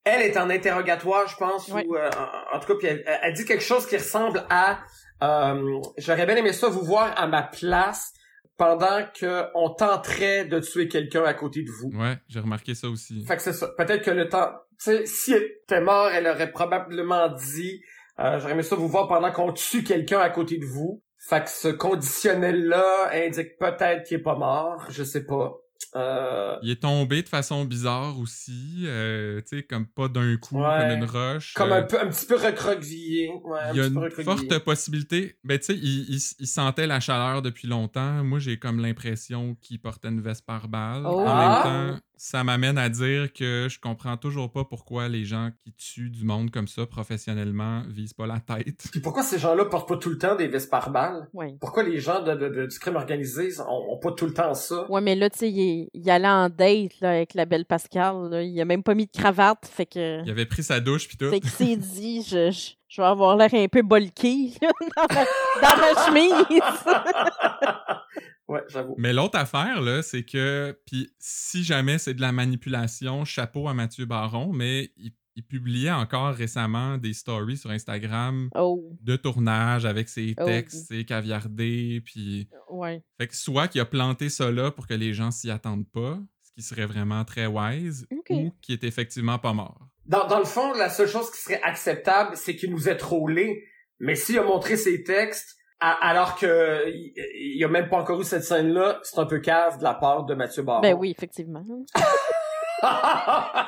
[0.03, 3.33] elle est en interrogatoire, je pense, ou euh, en, en tout cas, puis elle, elle
[3.33, 4.79] dit quelque chose qui ressemble à
[5.21, 8.13] euh, j'aurais bien aimé ça vous voir à ma place
[8.57, 11.91] pendant que on tenterait de tuer quelqu'un à côté de vous.
[11.99, 13.23] Ouais, j'ai remarqué ça aussi.
[13.25, 13.69] Fait que c'est ça.
[13.77, 17.81] Peut-être que le temps, tu sais, si elle était mort, elle aurait probablement dit,
[18.19, 21.03] euh, j'aurais aimé ça vous voir pendant qu'on tue quelqu'un à côté de vous.
[21.23, 25.53] Fait que ce conditionnel-là indique peut-être qu'il est pas mort, je sais pas.
[25.95, 30.57] Euh, Il est tombé de façon bizarre aussi, euh, tu sais, comme pas d'un coup,
[30.61, 30.79] Ouais.
[30.79, 31.53] comme une roche.
[31.53, 33.29] comme euh, un peu, un petit peu recroquevillé.
[33.43, 34.49] Ouais, un Il y a petit peu une recroquevillé.
[34.49, 35.35] forte possibilité.
[35.43, 38.23] Ben, tu sais, il, il- il sentait la chaleur depuis longtemps.
[38.23, 41.03] Moi, j'ai comme l'impression qu'il portait une veste par balle.
[41.05, 41.19] Oh.
[41.21, 41.63] En Ah!
[41.63, 41.63] même
[41.97, 46.11] temps, ça m'amène à dire que je comprends toujours pas pourquoi les gens qui tuent
[46.11, 48.83] du monde comme ça professionnellement visent pas la tête.
[48.91, 51.27] Puis pourquoi ces gens-là portent pas tout le temps des vestes par balles?
[51.33, 51.57] Oui.
[51.59, 54.53] Pourquoi les gens de, de- de- du crime organisé ont, ont pas tout le temps
[54.53, 54.85] ça?
[54.91, 57.65] Ouais, mais là, tu sais, il, est- il allait en date là, avec la belle
[57.65, 58.29] Pascal.
[58.29, 58.43] Là.
[58.43, 59.65] Il a même pas mis de cravate.
[59.65, 60.23] Fait que.
[60.23, 61.31] Il avait pris sa douche puis tout.
[61.31, 65.15] Fait qu'il s'est dit, je, je, je vais avoir l'air un peu bulky là, dans,
[65.15, 65.23] ma,
[65.61, 66.61] dans ma chemise.
[68.51, 68.95] Ouais, j'avoue.
[68.97, 73.73] Mais l'autre affaire, là, c'est que, puis si jamais c'est de la manipulation, chapeau à
[73.73, 79.85] Mathieu Baron, mais il, il publiait encore récemment des stories sur Instagram oh, de tournage
[79.85, 80.45] avec ses Oh.
[80.45, 82.49] textes, ses caviardés, puis...
[82.69, 83.01] ouais.
[83.17, 86.19] Fait que soit qu'il a planté ça là pour que les gens s'y attendent pas,
[86.41, 89.87] ce qui serait vraiment très wise, ou qu'il est effectivement pas mort.
[90.05, 93.63] Dans, dans le fond, la seule chose qui serait acceptable, c'est qu'il nous ait trollé.
[93.99, 97.13] Mais s'il a montré ses textes, alors que il,
[97.57, 100.25] il a même pas encore eu cette scène-là, c'est un peu cave de la part
[100.25, 100.81] de Mathieu Baron.
[100.81, 101.65] Ben oui, effectivement.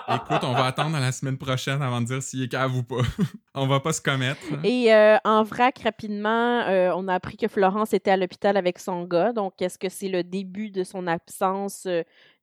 [0.07, 2.83] Écoute, on va attendre à la semaine prochaine avant de dire s'il est cave ou
[2.83, 3.01] pas.
[3.55, 4.41] on va pas se commettre.
[4.63, 8.79] Et euh, en vrac, rapidement, euh, on a appris que Florence était à l'hôpital avec
[8.79, 9.31] son gars.
[9.31, 11.87] Donc, est-ce que c'est le début de son absence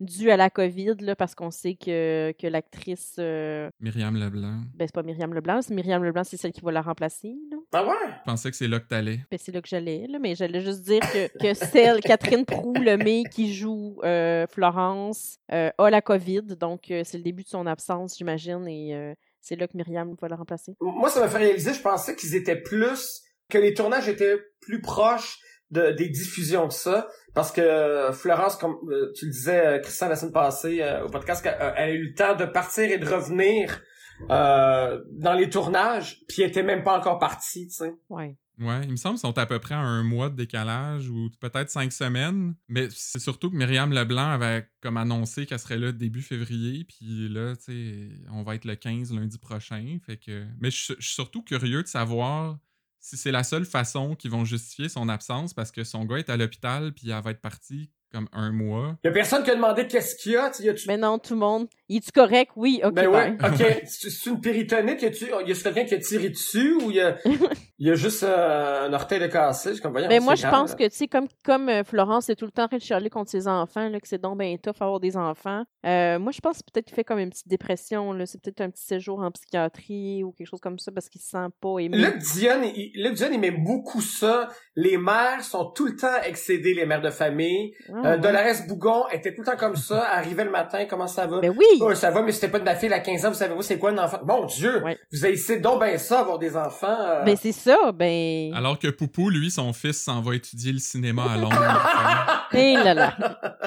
[0.01, 0.96] due à la COVID?
[1.01, 4.62] Là, parce qu'on sait que, que l'actrice, euh, Myriam Leblanc.
[4.74, 7.34] ben, c'est pas Myriam Leblanc, c'est Myriam Leblanc, c'est celle qui va la remplacer.
[7.51, 7.57] Là.
[7.72, 8.12] ah ouais?
[8.20, 9.20] Je pensais que c'est là que t'allais.
[9.30, 13.24] Ben, c'est là que j'allais, là, mais j'allais juste dire que, que celle, Catherine Prou-Lemay,
[13.30, 16.42] qui joue euh, Florence, euh, a la COVID.
[16.59, 18.66] Donc, euh, c'est le début de son absence, j'imagine.
[18.68, 20.76] Et euh, c'est là que Myriam va la remplacer.
[20.80, 24.80] Moi, ça m'a fait réaliser, je pensais qu'ils étaient plus, que les tournages étaient plus
[24.80, 25.38] proches
[25.70, 27.09] de, des diffusions que ça.
[27.35, 31.05] Parce que euh, Florence, comme euh, tu le disais, euh, Christian, la semaine passée euh,
[31.05, 33.81] au podcast, qu'elle elle a eu le temps de partir et de revenir
[34.28, 37.95] euh, dans les tournages, puis elle était même pas encore partie, tu sais.
[38.09, 38.37] Ouais.
[38.59, 41.31] Ouais, il me semble qu'ils sont à peu près à un mois de décalage ou
[41.41, 42.55] peut-être cinq semaines.
[42.68, 46.85] Mais c'est surtout que Myriam Leblanc avait comme annoncé qu'elle serait là début février.
[46.85, 49.97] Puis là, tu sais, on va être le 15 lundi prochain.
[50.05, 50.45] Fait que...
[50.61, 52.59] Mais je je suis surtout curieux de savoir
[53.01, 56.30] si c'est la seule façon qu'ils vont justifier son absence parce que son gars est
[56.30, 58.96] à l'hôpital puis elle va être partie comme un mois.
[59.04, 60.50] Y a personne qui a demandé qu'est-ce qu'il y a,
[60.86, 61.68] Mais non, tout le monde.
[61.88, 62.52] Es-tu correct?
[62.56, 62.92] Oui, ok.
[62.94, 63.82] Ben ouais, ok.
[63.86, 67.00] C'est c'est une péritonite, y a-tu, y a quelqu'un qui a tiré dessus ou y
[67.00, 67.16] a,
[67.78, 69.74] y a juste euh, un orteil de cassé?
[69.74, 70.76] Je comme, voyons, Mais Ben, moi, c'est je pense là.
[70.76, 73.11] que, tu sais, comme, comme euh, Florence est tout le temps en train de chialer
[73.11, 76.40] contre ses enfants, là, que c'est donc ben tough avoir des enfants, euh, moi, je
[76.40, 78.26] pense que peut-être qu'il fait comme une petite dépression, là.
[78.26, 81.30] C'est peut-être un petit séjour en psychiatrie ou quelque chose comme ça parce qu'il se
[81.30, 81.96] sent pas aimé.
[81.98, 84.48] Luc Dion, il, Luc Dion, il met beaucoup ça.
[84.76, 87.72] Les mères sont tout le temps excédées, les mères de famille.
[88.05, 88.18] Euh, ouais.
[88.18, 90.05] Dolores Bougon était tout le temps comme ça.
[90.12, 91.40] Arrivait le matin, comment ça va?
[91.40, 91.78] Ben oui!
[91.80, 93.78] Oh, ça va, mais c'était pas de ma fille à 15 ans, vous savez-vous c'est
[93.78, 94.18] quoi un enfant?
[94.26, 94.82] Mon Dieu!
[94.84, 94.98] Ouais.
[95.12, 96.86] Vous essayé donc ben ça, avoir des enfants.
[96.98, 97.22] euh.
[97.24, 98.53] Ben c'est ça, ben...
[98.55, 102.48] Alors que Poupou, lui, son fils s'en va étudier le cinéma à Londres.
[102.53, 103.16] Et là là.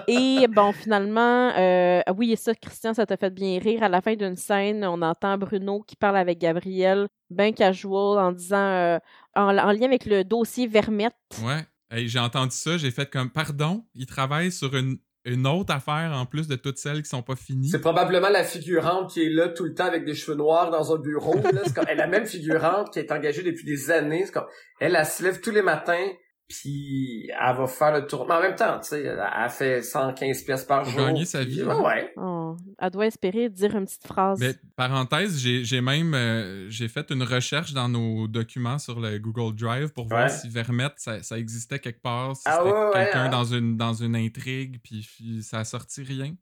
[0.07, 3.81] Et bon, finalement, euh, ah oui, et ça, Christian, ça t'a fait bien rire.
[3.84, 8.31] À la fin d'une scène, on entend Bruno qui parle avec Gabriel, ben casual, en
[8.34, 8.97] disant, euh,
[9.36, 11.13] en, en lien avec le dossier Vermette.
[11.45, 11.61] ouais.
[11.95, 16.25] J'ai entendu ça, j'ai fait comme pardon, il travaille sur une, une autre affaire en
[16.25, 17.69] plus de toutes celles qui sont pas finies.
[17.69, 20.93] C'est probablement la figurante qui est là tout le temps avec des cheveux noirs dans
[20.93, 21.35] un bureau.
[21.35, 21.61] Là.
[21.75, 24.25] Comme, elle la même figurante qui est engagée depuis des années.
[24.33, 24.45] Comme,
[24.79, 26.07] elle, elle se lève tous les matins,
[26.53, 28.25] puis elle va faire le tour.
[28.27, 31.05] Mais en même temps, tu sais, elle fait 115 pièces par jour.
[31.05, 32.13] gagner sa vie, Ouais, ouais.
[32.17, 34.39] Oh, elle doit espérer dire une petite phrase.
[34.39, 39.17] Mais parenthèse, j'ai j'ai même euh, j'ai fait une recherche dans nos documents sur le
[39.17, 42.85] Google Drive pour voir si Vermette ça, ça existait quelque part, si Ah c'était ouais,
[42.85, 43.29] ouais, quelqu'un hein.
[43.29, 46.35] dans une dans une intrigue, puis, puis ça a sorti rien.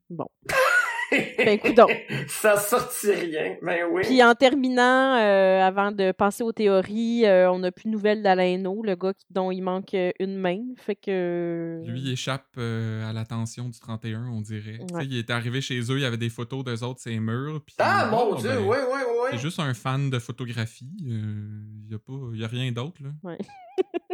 [1.38, 1.86] Ben, coudonc.
[2.28, 3.56] Ça sortit rien.
[3.62, 4.02] Ben oui.
[4.04, 8.22] Puis en terminant, euh, avant de passer aux théories, euh, on n'a plus de nouvelles
[8.22, 10.58] d'Alain No, le gars qui- dont il manque euh, une main.
[10.76, 11.82] Fait que.
[11.86, 14.78] Lui il échappe euh, à l'attention du 31, on dirait.
[14.92, 15.04] Ouais.
[15.04, 17.74] il est arrivé chez eux, il y avait des photos d'eux autres ces murs, puis
[17.78, 19.30] ah, mon Dieu, ben, ouais, ouais, ouais.
[19.32, 23.02] C'est juste un fan de photographie, euh, il y a pas y a rien d'autre
[23.02, 23.36] là.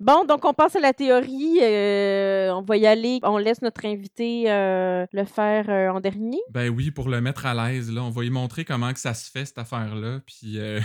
[0.00, 1.58] Bon, donc on passe à la théorie.
[1.62, 3.18] euh, on va y aller.
[3.22, 6.40] On laisse notre invité euh, le faire euh, en dernier.
[6.50, 9.14] Ben oui, pour le mettre à l'aise, là, on va lui montrer comment que ça
[9.14, 10.80] se fait, cette affaire-là, puis euh,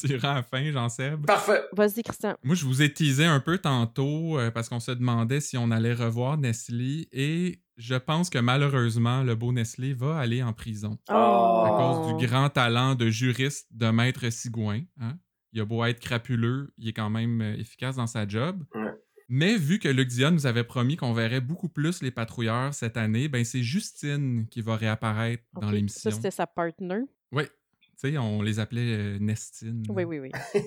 [0.00, 1.26] tu iras à la fin, Jean-Seb.
[1.26, 1.62] Parfait.
[1.72, 2.34] Vas-y, Christian.
[2.42, 5.70] Moi, je vous ai teasé un peu tantôt euh, parce qu'on se demandait si on
[5.70, 10.98] allait revoir Nestlé et je pense que malheureusement, le beau Nestlé va aller en prison
[11.10, 11.14] Oh.
[11.14, 14.80] à cause du grand talent de juriste de Maître Sigouin.
[15.00, 15.14] hein.
[15.52, 18.64] Il a beau être crapuleux, il est quand même euh, efficace dans sa job.
[18.74, 18.90] Ouais.
[19.28, 22.96] Mais vu que Luc Dion nous avait promis qu'on verrait beaucoup plus les patrouilleurs cette
[22.96, 26.10] année, ben c'est Justine qui va réapparaître dans l'émission.
[26.10, 27.02] Ça, c'était sa partner.
[27.30, 27.44] Oui.
[27.80, 29.84] Tu sais, on les appelait euh, Nestine.
[29.88, 30.30] Oui, oui, oui.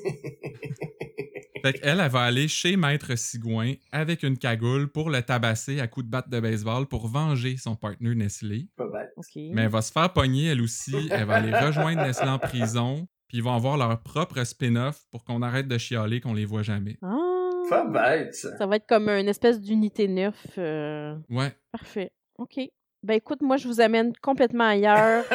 [1.63, 5.87] Fait qu'elle, elle va aller chez Maître Sigouin avec une cagoule pour le tabasser à
[5.87, 8.67] coups de batte de baseball pour venger son partenaire Nestlé.
[8.75, 8.85] Pas.
[9.37, 11.07] Mais elle va se faire pogner elle aussi.
[11.09, 13.07] Elle va aller rejoindre Nestlé en prison.
[13.27, 16.61] Puis ils vont avoir leur propre spin-off pour qu'on arrête de chialer qu'on les voit
[16.63, 16.97] jamais.
[17.01, 17.17] Ah,
[17.69, 18.35] Pas bête.
[18.35, 20.45] ça va être comme une espèce d'unité neuf.
[20.57, 21.51] euh, Ouais.
[21.71, 22.11] Parfait.
[22.37, 22.59] OK.
[23.03, 25.25] Ben écoute, moi, je vous amène complètement ailleurs.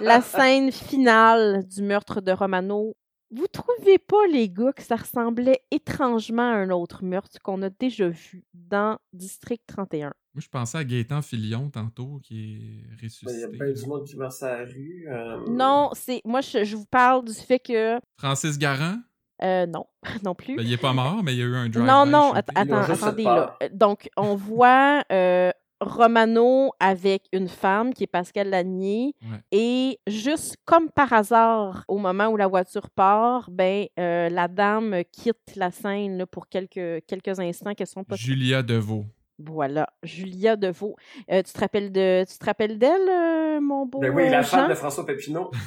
[0.00, 2.94] La scène finale du meurtre de Romano.
[3.30, 7.68] Vous trouvez pas, les gars, que ça ressemblait étrangement à un autre meurtre qu'on a
[7.68, 10.14] déjà vu dans District 31?
[10.38, 13.42] Moi, je pensais à Gaëtan Filion tantôt qui est Ben, Il y ressuscité.
[13.44, 15.06] a bien du monde qui sur la rue.
[15.10, 16.22] euh, Non, c'est.
[16.24, 17.98] Moi, je, je vous parle du fait que.
[18.16, 18.98] Francis Garand,
[19.42, 19.84] euh, non,
[20.24, 20.54] non plus.
[20.54, 22.50] ben, il est pas mort, mais il y a eu un drive Non, non, att-
[22.54, 23.56] attends, attendez là.
[23.64, 29.14] Euh, Donc, on voit euh, Romano avec une femme qui est Pascal Lanier.
[29.22, 29.38] Ouais.
[29.50, 35.02] Et juste comme par hasard, au moment où la voiture part, ben euh, la dame
[35.10, 38.14] quitte la scène là, pour quelques, quelques instants qu'elles sont pas.
[38.14, 39.04] Julia Deveau.
[39.38, 40.96] Voilà, Julia Deveau.
[41.30, 44.40] Euh, tu te rappelles de, tu te rappelles d'elle, euh, mon beau Ben oui, la
[44.40, 45.50] euh, femme de François Pépineau.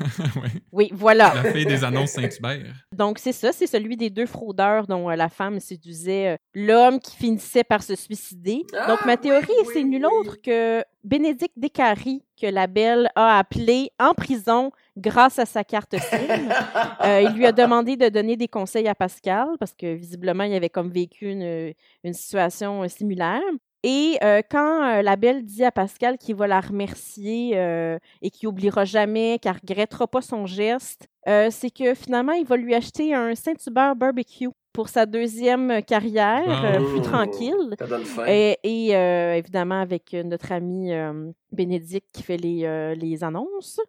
[0.74, 1.34] Oui, voilà.
[1.36, 2.74] La fille des annonces Saint-Hubert.
[2.96, 7.00] Donc, c'est ça, c'est celui des deux fraudeurs dont euh, la femme séduisait euh, l'homme
[7.00, 8.64] qui finissait par se suicider.
[8.78, 10.12] Ah, Donc, ma théorie, oui, c'est nul oui.
[10.20, 15.96] autre que Bénédicte Descaries, que la belle a appelé en prison grâce à sa carte
[15.98, 16.18] SIM.
[17.04, 20.54] Euh, il lui a demandé de donner des conseils à Pascal parce que visiblement, il
[20.54, 21.74] avait comme vécu une,
[22.04, 23.42] une situation euh, similaire.
[23.84, 28.30] Et euh, quand euh, la belle dit à Pascal qu'il va la remercier euh, et
[28.30, 33.14] qu'il oubliera jamais, qu'elle regrettera pas son geste, c'est que finalement, il va lui acheter
[33.14, 36.86] un Saint-Hubert barbecue pour sa deuxième carrière, euh, Oh.
[36.92, 37.76] plus tranquille.
[37.78, 38.26] Ça donne faim.
[38.28, 43.24] Et, et, euh, évidemment avec euh, notre ami euh, Bénédicte qui fait les, euh, les
[43.24, 43.80] annonces.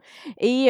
[0.41, 0.67] Et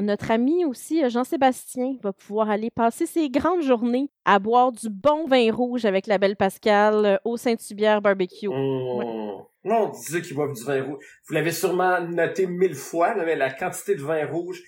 [0.00, 5.26] notre ami aussi, Jean-Sébastien, va pouvoir aller passer ses grandes journées à boire du bon
[5.26, 8.48] vin rouge avec la belle Pascale au Saint-Hubert barbecue.
[8.48, 9.42] Mmh.
[9.64, 11.04] Non, Dieu qui boivent du vin rouge.
[11.26, 14.62] Vous l'avez sûrement noté mille fois, là, mais la quantité de vin rouge.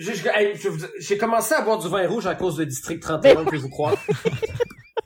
[0.00, 3.96] J'ai vous commencé à boire du vin rouge à cause de District 31, pouvez-vous croire.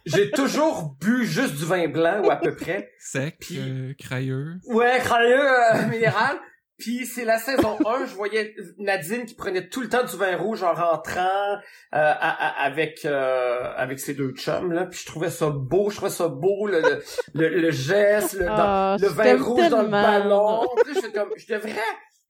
[0.07, 2.90] J'ai toujours bu juste du vin blanc, ou à peu près.
[2.99, 4.55] Sec, Puis- euh, crayeux.
[4.66, 5.40] Ouais, crayeux
[5.74, 6.36] euh, minéral.
[6.76, 10.36] Puis c'est la saison 1, je voyais Nadine qui prenait tout le temps du vin
[10.36, 11.20] rouge en rentrant
[11.55, 11.59] euh,
[11.92, 14.84] à- à- avec euh, avec ses deux chums là.
[14.86, 17.03] Puis je trouvais ça beau, je trouvais ça beau le le,
[17.34, 20.66] le, le geste, le, dans- Ah, le vin rouge dans le ballon.
[20.84, 21.72] Puis là, je comme, je devrais.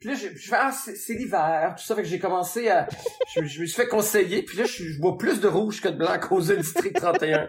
[0.05, 1.95] Puis là, je, je fais, ah, c'est l'hiver, tout ça.
[1.95, 2.87] Fait que j'ai commencé à,
[3.35, 4.43] je, je me suis fait conseiller.
[4.43, 6.95] Puis là, je, je bois plus de rouge que de blanc à cause de District
[6.95, 7.49] 31.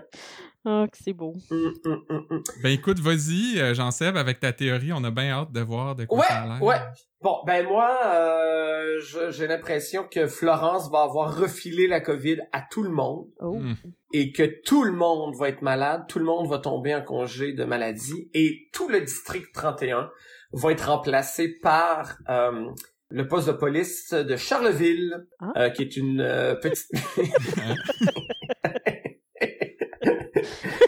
[0.67, 1.33] Ah, que c'est beau.
[1.51, 2.43] Hum, hum, hum.
[2.63, 6.05] Ben écoute, vas-y, euh, Jean-Seb, avec ta théorie, on a bien hâte de voir de
[6.05, 6.63] quoi Ouais, ça a l'air.
[6.63, 6.77] ouais.
[7.21, 8.99] Bon, ben moi, euh,
[9.31, 13.57] j'ai l'impression que Florence va avoir refilé la COVID à tout le monde Oh.
[13.59, 13.75] Hmm.
[14.13, 17.53] et que tout le monde va être malade, tout le monde va tomber en congé
[17.53, 20.09] de maladie et tout le district 31
[20.55, 22.69] va être remplacé par euh,
[23.09, 25.51] le poste de police de Charleville, Ah.
[25.57, 26.89] euh, qui est une euh, petite...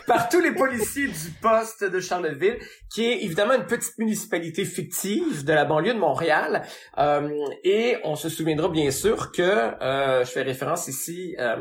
[0.08, 2.58] par tous les policiers du poste de Charleville,
[2.94, 6.64] qui est évidemment une petite municipalité fictive de la banlieue de Montréal.
[6.98, 7.30] Euh,
[7.64, 11.58] et on se souviendra bien sûr que, euh, je fais référence ici euh,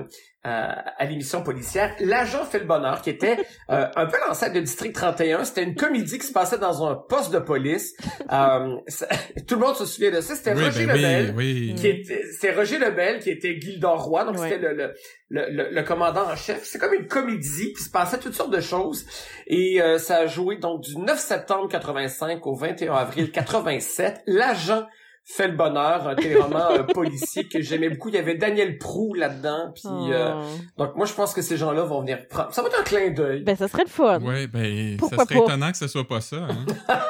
[0.47, 3.37] à l'émission policière, L'agent fait le bonheur, qui était
[3.71, 5.45] euh, un peu l'ancêtre de District 31.
[5.45, 7.95] C'était une comédie qui se passait dans un poste de police.
[8.33, 8.77] Euh,
[9.47, 10.35] tout le monde se souvient de ça.
[10.35, 11.35] C'était Roger ben Lebel.
[11.37, 14.93] Oui, Qui était, c'était Roger Lebel qui était Gildor Roy, donc c'était le, le,
[15.29, 16.65] le, le- le commandant en chef.
[16.65, 19.07] C'est comme une comédie, puis se passait toutes sortes de choses.
[19.47, 24.23] Et euh, ça a joué donc du 9 septembre 85 au 21 avril 87.
[24.27, 24.87] L'agent
[25.29, 28.09] fait le bonheur, un téléroman euh, policier que j'aimais beaucoup.
[28.11, 30.45] Il y avait Daniel Prou là-dedans, puis euh, Oh.
[30.79, 32.53] donc moi je pense que ces gens-là vont venir prendre.
[32.55, 33.43] Ça va être un clin d'œil.
[33.43, 34.21] Ben, ça serait le fun.
[34.21, 35.45] Ouais, ben, Pourquoi ça serait pas?
[35.53, 36.47] étonnant que ce soit pas ça.
[36.49, 37.01] hein.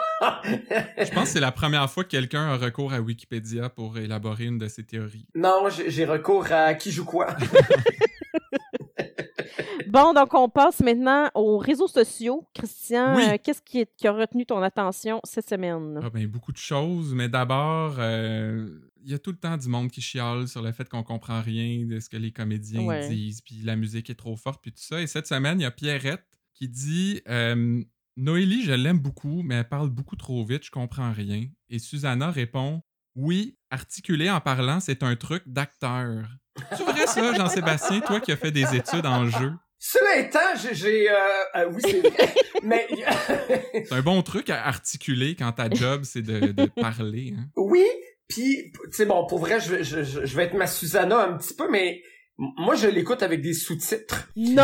[0.98, 4.44] Je pense que c'est la première fois que quelqu'un a recours à Wikipédia pour élaborer
[4.44, 5.26] une de ses théories.
[5.34, 7.26] non, j'ai j'ai recours à qui joue quoi.
[9.88, 12.46] Bon, donc on passe maintenant aux réseaux sociaux.
[12.54, 13.24] Christian, Oui.
[13.28, 16.00] euh, qu'est-ce qui, est- qui a retenu ton attention cette semaine?
[16.02, 18.68] Ah ben, beaucoup de choses, mais d'abord, euh,
[19.04, 21.40] il y a tout le temps du monde qui chiale sur le fait qu'on comprend
[21.40, 23.08] rien de ce que les comédiens Ouais.
[23.08, 25.00] disent, puis la musique est trop forte, puis tout ça.
[25.00, 27.82] Et cette semaine, il y a Pierrette qui dit euh,
[28.16, 31.44] Noélie, je l'aime beaucoup, mais elle parle beaucoup trop vite, je comprends rien.
[31.68, 32.82] Et Susanna répond
[33.14, 36.26] Oui, articuler en parlant, c'est un truc d'acteur.
[36.76, 39.52] C'est vrai ça, Jean-Sébastien, toi qui as fait des études en jeu?
[39.78, 41.10] Cela étant, j'ai- j'ai...
[41.10, 41.14] Euh,
[41.56, 42.34] euh, oui, c'est vrai.
[42.62, 42.88] Mais
[43.84, 47.34] C'est un bon truc à articuler quand ta job, c'est de, de parler.
[47.38, 47.44] Hein?
[47.56, 47.84] oui,
[48.28, 51.36] puis c'est bon, pour vrai, je, vais- je, je, je vais être ma Susanna un
[51.36, 52.02] petit peu, mais
[52.38, 54.28] moi je l'écoute avec des sous-titres.
[54.34, 54.62] Non!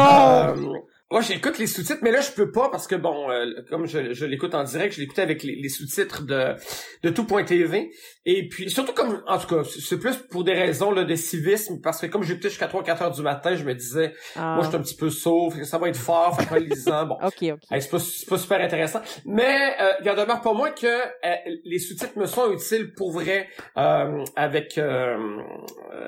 [0.56, 0.78] Euh,
[1.12, 4.12] moi, j'écoute les sous-titres, mais là, je peux pas parce que, bon, euh, comme je,
[4.12, 6.54] je l'écoute en direct, je l'écoute avec les, les sous-titres de,
[7.02, 7.90] de tout.tv.
[8.24, 11.80] Et puis, surtout comme, en tout cas, c'est plus pour des raisons là, de civisme,
[11.82, 14.54] parce que comme j'écoutais jusqu'à 3-4 heures du matin, je me disais, Ah.
[14.54, 17.14] moi, je suis un petit peu que ça va être fort, fait le lisant, bon.
[17.22, 17.58] OK, OK.
[17.70, 17.98] Hey, c'est pas,
[18.28, 19.00] pas super intéressant.
[19.26, 21.34] Mais euh, il en demeure pas moins que euh,
[21.64, 25.16] les sous-titres me sont utiles pour vrai euh, avec euh,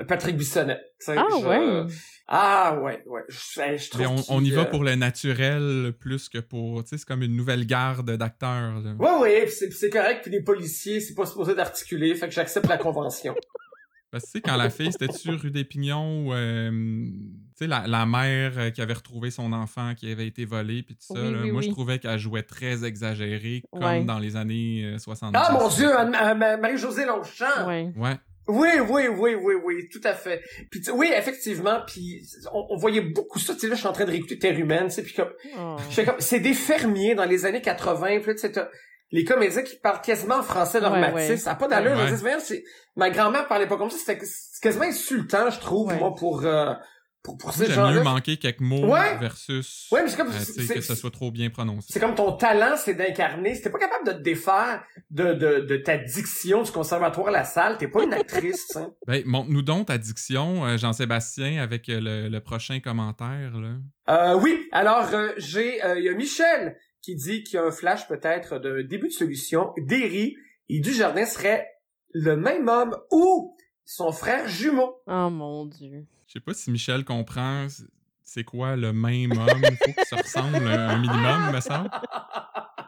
[0.08, 0.80] Patrick Bissonnette.
[1.08, 1.86] Ah, je- ouais.
[2.26, 3.22] Ah ouais, ouais.
[3.28, 6.82] Je, je trouve Mais on, on y va euh, pour le naturel plus que pour.
[6.84, 8.80] Tu sais, c'est comme une nouvelle garde d'acteurs.
[8.80, 8.92] là.
[8.98, 12.66] Ouais, ouais, puis c'est, correct, puis les policiers, c'est pas supposé d'articuler, fait que j'accepte
[12.66, 13.34] la convention.
[14.10, 17.10] Parce que tu sais, quand la fille, c'était-tu rue des Pignons, ou, euh, tu
[17.56, 20.94] sais, la, la mère euh, qui avait retrouvé son enfant qui avait été volé, puis
[20.94, 21.66] tout ça, Oui, là, oui, moi, oui.
[21.66, 24.04] je trouvais qu'elle jouait très exagérée, comme Ouais.
[24.04, 25.36] dans les années euh, 70.
[25.36, 25.88] Ah mon Dieu,
[26.60, 27.66] Marie-Josée Longchamp!
[27.66, 27.92] Ouais.
[27.96, 28.16] Ouais.
[28.46, 30.42] Oui, oui, oui, oui, oui, tout à fait.
[30.70, 32.20] Puis tu- oui, effectivement, puis
[32.52, 33.54] on, on voyait beaucoup ça.
[33.54, 35.32] Tu sais, là, je suis en train de réécouter Terre humaine, tu sais, puis comme,
[35.58, 35.76] Oh.
[35.88, 38.68] je fais comme, c'est des fermiers dans les années 80, puis là, tu sais, t'as
[39.12, 41.36] les comédiens qui parlent quasiment en français normatif, Ouais, ouais.
[41.36, 41.92] ça n'a pas d'allure.
[41.96, 42.08] Ouais.
[42.08, 42.64] Je dis, voyons, c'est-
[42.96, 44.20] ma grand-mère parlait pas comme ça, c'était
[44.60, 45.98] quasiment insultant, je trouve, Ouais.
[45.98, 46.72] moi, pour, euh,
[47.24, 47.92] pour, pour ces J'aime gens-là.
[47.94, 49.16] mieux manquer quelques mots Ouais.
[49.18, 51.88] versus Ouais, mais c'est comme- euh, que ce soit trop bien prononcé.
[51.90, 53.54] C'est comme ton talent, c'est d'incarner.
[53.54, 57.44] Si t'es pas capable de te défaire de, de, de ta diction du conservatoire La
[57.44, 58.92] Salle, t'es pas une actrice, hein.
[59.08, 63.52] Ben, montre-nous donc ta diction, euh, Jean-Sébastien, avec euh, le, le prochain commentaire.
[63.58, 63.74] Là.
[64.10, 67.64] Euh, oui, alors euh, j'ai euh, il y a Michel qui dit qu'il y a
[67.64, 69.72] un flash peut-être de début de solution.
[69.78, 70.36] Derry
[70.68, 71.66] et Dujardin seraient
[72.12, 73.56] le même homme ou
[73.86, 74.96] son frère jumeau.
[75.06, 76.06] Oh mon Dieu.
[76.34, 77.68] Je sais pas si Michel comprend
[78.24, 79.62] c'est quoi le même homme.
[79.62, 81.90] Il faut que ça ressemble un, minimum, me semble.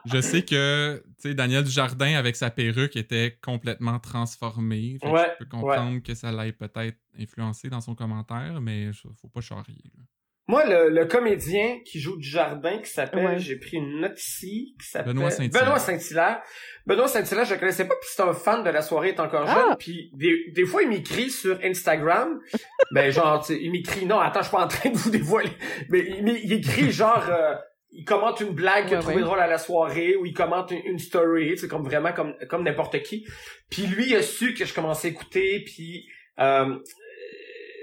[0.05, 4.97] Je sais que tu sais, Daniel Dujardin, avec sa perruque, était complètement transformé.
[5.03, 9.41] Ouais, je peux comprendre que ça l'ait peut-être influencé dans son commentaire, mais faut pas
[9.41, 9.91] charrier.
[9.97, 10.03] là.
[10.47, 13.39] Moi, le, le comédien qui joue Dujardin, qui s'appelle, Ouais.
[13.39, 15.61] j'ai pris une note ici, qui s'appelle Benoît Saint-Hilaire.
[15.63, 16.41] Benoît Saint-Hilaire.
[16.85, 19.45] Benoît Saint-Hilaire, je le connaissais pas, puis c'est un fan de la soirée est encore
[19.47, 19.53] Ah!
[19.67, 22.39] jeune, puis des, des fois il m'écrit sur Instagram,
[22.91, 25.09] ben genre, tu sais, il m'écrit, non, attends, je suis pas en train de vous
[25.09, 25.51] dévoiler,
[25.89, 27.55] mais il, il écrit genre, euh,
[27.91, 29.23] il commente une blague qu'il a Ouais, trouvé ouais.
[29.23, 32.63] drôle à la soirée, ou il commente une, une story, c'est comme vraiment comme comme
[32.63, 33.25] n'importe qui.
[33.69, 36.07] Puis lui, il a su que je commençais à écouter, puis
[36.39, 36.77] euh,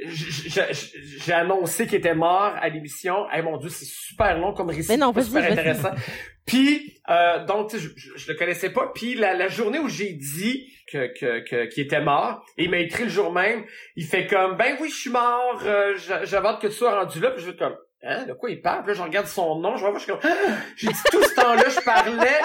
[0.07, 3.26] j'ai annoncé qu'il était mort à l'émission.
[3.34, 5.92] Eh mon dieu, c'est super long comme récit, Mais non, super intéressant.
[6.47, 8.90] Puis euh, donc tu sais, je, je, je le connaissais pas.
[8.95, 11.07] Puis la, la journée où j'ai dit que
[11.70, 13.64] qu'il était mort, il m'a écrit le jour même.
[13.97, 15.61] Il fait comme ben oui, je suis mort.
[15.64, 17.30] euh, j'a- J'avais hâte que tu sois rendu là.
[17.30, 17.76] Puis je fais comme
[18.07, 18.82] Hein, de quoi il parle?
[18.82, 20.28] Puis là, je regarde son nom, je vois, je suis comme, Ah!
[20.76, 22.38] j'ai dit tout ce temps-là, je parlais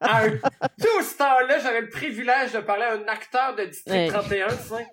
[0.00, 3.92] à un, tout ce temps-là, j'avais le privilège de parler à un acteur de District
[3.92, 4.06] Ouais.
[4.06, 4.86] 31, tu sais.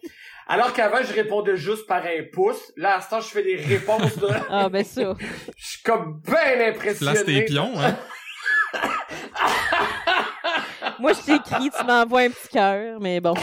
[0.54, 2.74] Alors qu'avant, je répondais juste par un pouce.
[2.76, 5.16] Là, à ce temps, je fais des réponses de, Ah, ben ça.
[5.58, 7.12] je suis comme bien impressionné.
[7.14, 7.96] Place tes pions, hein?
[11.00, 13.34] Moi, je t'écris, tu m'envoies un petit cœur, mais bon.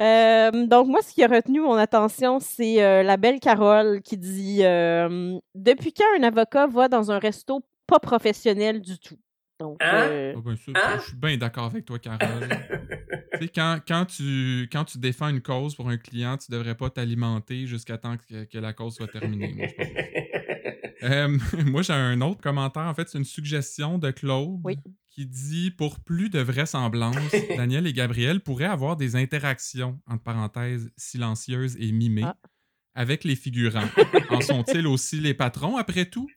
[0.00, 4.16] Euh, donc, moi, ce qui a retenu mon attention, c'est euh, la belle Carole qui
[4.16, 9.18] dit euh, Depuis quand un avocat va dans un resto pas professionnel du tout?
[9.58, 10.06] Donc, Hein?
[10.08, 10.98] euh, Ah ben, ça, Hein?
[11.00, 12.48] Je suis bien d'accord avec toi, Carole.
[13.46, 17.66] Quand, quand, tu, quand tu défends une cause pour un client, tu devrais pas t'alimenter
[17.66, 19.54] jusqu'à temps que, que la cause soit terminée.
[19.54, 19.66] Moi.
[21.02, 22.82] Euh, moi, j'ai un autre commentaire.
[22.82, 24.78] En fait, c'est une suggestion de Claude Oui.
[25.10, 27.16] qui dit Pour plus de vraisemblance,
[27.56, 32.24] Daniel et Gabriel pourraient avoir des interactions, entre parenthèses, silencieuses et mimées.
[32.24, 32.36] Ah.
[33.00, 33.84] Avec les figurants.
[34.30, 36.28] en sont-ils aussi les patrons après tout?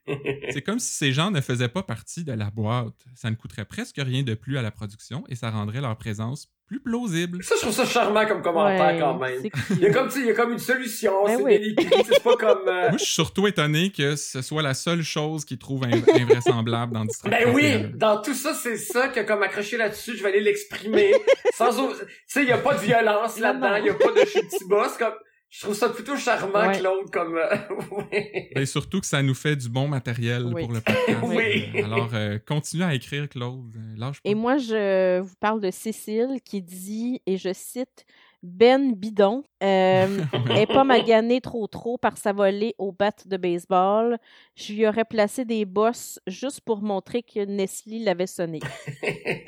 [0.50, 2.94] C'est comme si ces gens ne faisaient pas partie de la boîte.
[3.16, 6.48] Ça ne coûterait presque rien de plus à la production et ça rendrait leur présence
[6.68, 7.42] plus plausible.
[7.42, 9.42] Ça, je trouve ça charmant comme commentaire Ouais, quand même.
[9.70, 11.76] Il y a comme, tu sais, il y a comme une solution, Ben c'est oui.
[12.08, 12.66] c'est pas comme...
[12.68, 16.08] euh, Moi, je suis surtout étonné que ce soit la seule chose qu'ils trouvent inv-
[16.18, 17.88] invraisemblable dans District Ben oui, 31.
[17.96, 21.12] dans tout ça, c'est ça que comme accroché là-dessus, je vais aller l'exprimer.
[21.56, 24.12] sans au- Tu sais, il y a pas de violence là-dedans, il y a pas
[24.12, 25.12] de petit boss, comme...
[25.54, 26.78] Je trouve ça plutôt charmant, Ouais.
[26.78, 27.36] Claude, comme...
[27.36, 27.54] euh,
[28.10, 28.50] ouais.
[28.54, 30.62] Ben, surtout que ça nous fait du bon matériel Oui.
[30.64, 31.18] pour le podcast.
[31.24, 31.68] Oui.
[31.84, 33.76] Alors, euh, continue à écrire, Claude.
[33.76, 34.30] Euh, Lâche pas.
[34.30, 38.06] Et moi, je vous parle de Cécile qui dit, et je cite,
[38.42, 40.18] Ben Bidon euh,
[40.56, 44.18] est pas maganée trop trop par sa volée au bat de baseball.
[44.56, 48.58] Je lui aurais placé des bosses juste pour montrer que Nestlé l'avait sonné.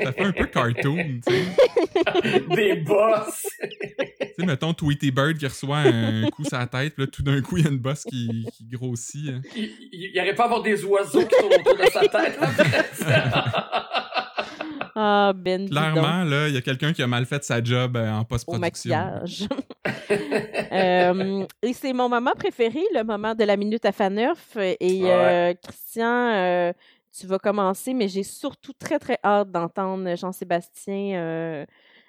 [0.03, 2.41] Ça fait un peu cartoon, tu sais.
[2.55, 3.47] Des boss!
[3.61, 3.69] Tu
[4.39, 7.41] sais, mettons Tweety Bird qui reçoit un coup sur la tête, puis là, tout d'un
[7.43, 9.31] coup, il y a une bosse qui, qui grossit.
[9.31, 9.41] hein.
[9.57, 12.39] Il, il, il aurait pas à avoir des oiseaux qui tournent autour de sa tête.
[14.97, 15.73] Ah, Ben Bidon.
[15.81, 18.25] Clairement, là, il y a quelqu'un qui a mal fait sa job euh, en Au
[18.25, 18.61] post-production.
[18.91, 19.49] maquillage.
[20.73, 24.57] Euh, et c'est mon moment préféré, le moment de la minute à Faneuf.
[24.57, 26.73] Et euh, Christian, euh,
[27.17, 31.17] tu vas commencer, mais j'ai surtout très, très hâte d'entendre Jean-Sébastien.
[31.17, 31.67] euh,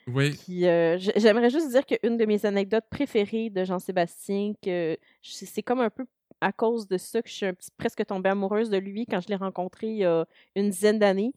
[0.07, 0.35] Oui.
[0.35, 5.81] qui, euh, J'aimerais juste dire qu'une de mes anecdotes préférées de Jean-Sébastien, que c'est comme
[5.81, 6.05] un peu
[6.45, 9.19] à cause de ça que je suis un petit, presque tombée amoureuse de lui quand
[9.19, 10.25] je l'ai rencontré il y a
[10.55, 11.33] une dizaine d'années.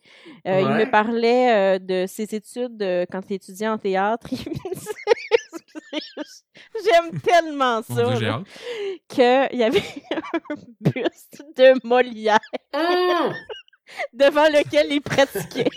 [0.47, 4.29] Euh, Il me parlait euh, de ses études euh, quand il étudiait en théâtre.
[6.85, 8.43] J'aime tellement ça
[9.09, 9.83] qu'il y avait
[10.13, 12.39] un buste de Molière
[12.75, 13.33] Hum!
[14.13, 15.71] devant lequel il pratiquait.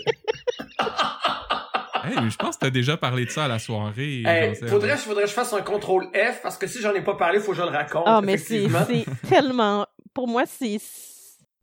[2.04, 4.22] Hey, je pense que t'as déjà parlé de ça à la soirée.
[4.26, 7.14] Hey, faudrait, faudrait que je fasse un contrôle F parce que si j'en ai pas
[7.14, 8.04] parlé, faut que je le raconte.
[8.06, 8.66] Ah, mais c'est
[9.28, 9.86] tellement.
[10.14, 10.78] Pour moi, c'est.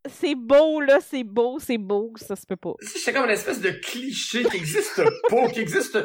[0.10, 2.72] C'est beau, là, c'est beau, c'est beau, ça se peut pas.
[2.82, 6.00] C'est comme une espèce de cliché qui existe pas, qui existe.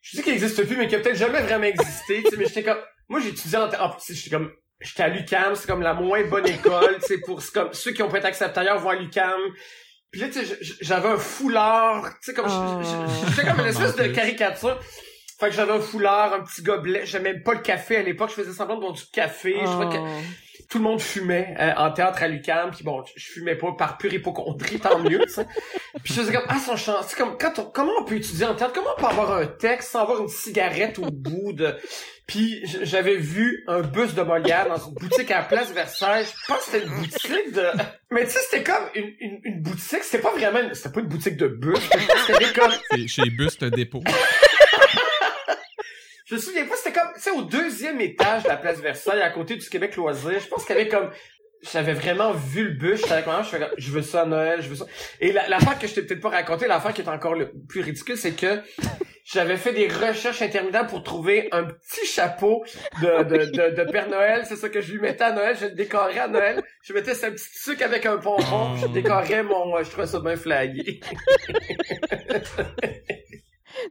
[0.00, 2.22] Je dis qu'il existe plus, mais qui a peut-être jamais vraiment existé.
[2.22, 2.78] tu sais, mais j'étais comme,
[3.08, 6.46] moi j'ai étudié en, plus, j'étais comme, j'étais à l'UCAM, c'est comme la moins bonne
[6.46, 9.40] école, tu sais, pour comme ceux qui ont pas été acceptés ailleurs vont à l'UCAM.
[10.14, 12.80] Puis là, tu sais, j'avais un foulard, tu sais, comme, Oh.
[13.30, 14.78] j'étais comme une espèce de caricature.
[15.40, 18.30] Fait que j'avais un foulard, un petit gobelet, j'aimais même pas le café à l'époque,
[18.30, 20.06] je faisais semblant de boire du café, je crois que Oh.
[20.68, 23.98] Tout le monde fumait euh, en théâtre à l'UQAM, puis bon, je fumais pas par
[23.98, 25.46] pure hypochondrie, tant mieux, tu sais.
[26.02, 28.44] Puis je faisais comme, ah, son chance, c'est comme, quand on- comment on peut étudier
[28.46, 31.74] en théâtre, comment on peut avoir un texte sans avoir une cigarette au bout de...
[32.26, 36.46] Puis j'avais vu un bus de Molière dans une boutique à la Place Versailles, je
[36.46, 37.66] pense que c'était une boutique de...
[38.10, 41.00] Mais tu sais, c'était comme une, une, une boutique, c'était pas vraiment, une- c'était pas
[41.00, 41.78] une boutique de bus,
[42.26, 42.72] c'était comme...
[42.90, 44.02] C'est chez Buste Dépôt.
[46.24, 49.20] Je me souviens pas, c'était comme, tu sais, au deuxième étage de la place Versailles,
[49.22, 50.40] à côté du Québec Loisir.
[50.40, 51.10] Je pense qu'il y avait comme,
[51.72, 52.96] j'avais vraiment vu le mère,
[53.44, 54.86] je fais je veux ça à Noël, je veux ça.
[55.20, 57.82] Et la- l'affaire que je t'ai peut-être pas raconté, l'affaire qui est encore le plus
[57.82, 58.60] ridicule, c'est que
[59.26, 62.62] j'avais fait des recherches interminables pour trouver un petit chapeau
[63.02, 64.44] de, de, de, de Père Noël.
[64.46, 66.62] C'est ça que je lui mettais à Noël, je le décorais à Noël.
[66.82, 70.36] Je mettais ce petit sucre avec un pompon, je décorais mon, je trouvais ça bien
[70.36, 71.00] flagué.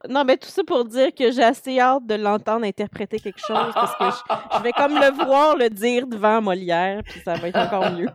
[0.09, 3.71] Non, mais tout ça pour dire que j'ai assez hâte de l'entendre interpréter quelque chose
[3.73, 7.47] parce que je, je vais comme le voir le dire devant Molière, puis ça va
[7.47, 8.09] être encore mieux.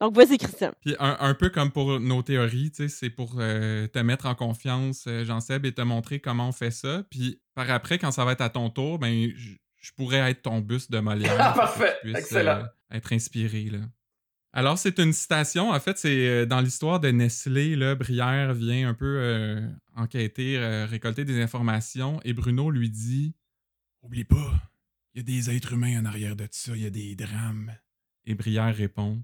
[0.00, 0.70] Donc, vas-y, Christian.
[0.84, 4.26] Puis un, un peu comme pour nos théories, tu sais, c'est pour euh, te mettre
[4.26, 7.02] en confiance, euh, Jean-Seb, et te montrer comment on fait ça.
[7.10, 10.42] Puis par après, quand ça va être à ton tour, ben, je je pourrais être
[10.42, 11.36] ton bus de Molière.
[11.38, 11.96] Ah, parfait.
[12.04, 12.62] Excellent.
[12.92, 13.78] euh, être inspiré, là.
[14.58, 15.70] Alors, c'est une citation.
[15.70, 20.58] En fait, c'est euh, dans l'histoire de Nestlé, là, Brière vient un peu euh, enquêter,
[20.58, 23.36] euh, récolter des informations, et Bruno lui dit
[24.02, 24.60] Oublie pas,
[25.14, 27.72] il y a des êtres humains en arrière de ça, il y a des drames.
[28.26, 29.22] Et Brière répond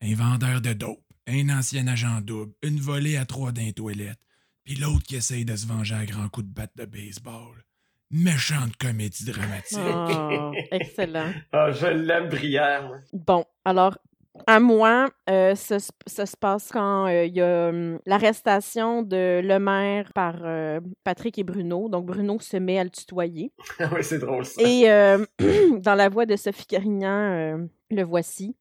[0.00, 4.20] Un vendeur de dope, un ancien agent double, une volée à trois d'un toilette,
[4.62, 7.64] puis l'autre qui essaye de se venger à grands coups de batte de baseball.
[8.12, 9.80] Méchante comédie dramatique.
[9.80, 11.32] Oh, excellent.
[11.50, 13.02] Ah, je l'aime, Brière.
[13.12, 13.98] Bon, alors,
[14.46, 19.02] à moi, euh, ça, se- ça se passe quand euh, il y a hum, l'arrestation
[19.02, 21.88] de Lemaire par euh, Patrick et Bruno.
[21.88, 23.52] Donc, Bruno se met à le tutoyer.
[23.92, 24.62] oui, c'est drôle, ça.
[24.62, 25.24] Et euh,
[25.80, 28.56] dans la voix de Sophie Carignan, euh, le voici.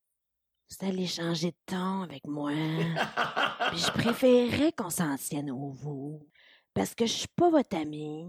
[0.69, 2.51] Vous allez changer de ton avec moi.
[3.69, 6.25] Puis je préférerais qu'on s'en tienne au vous.
[6.73, 8.25] Parce que je suis pas votre amie.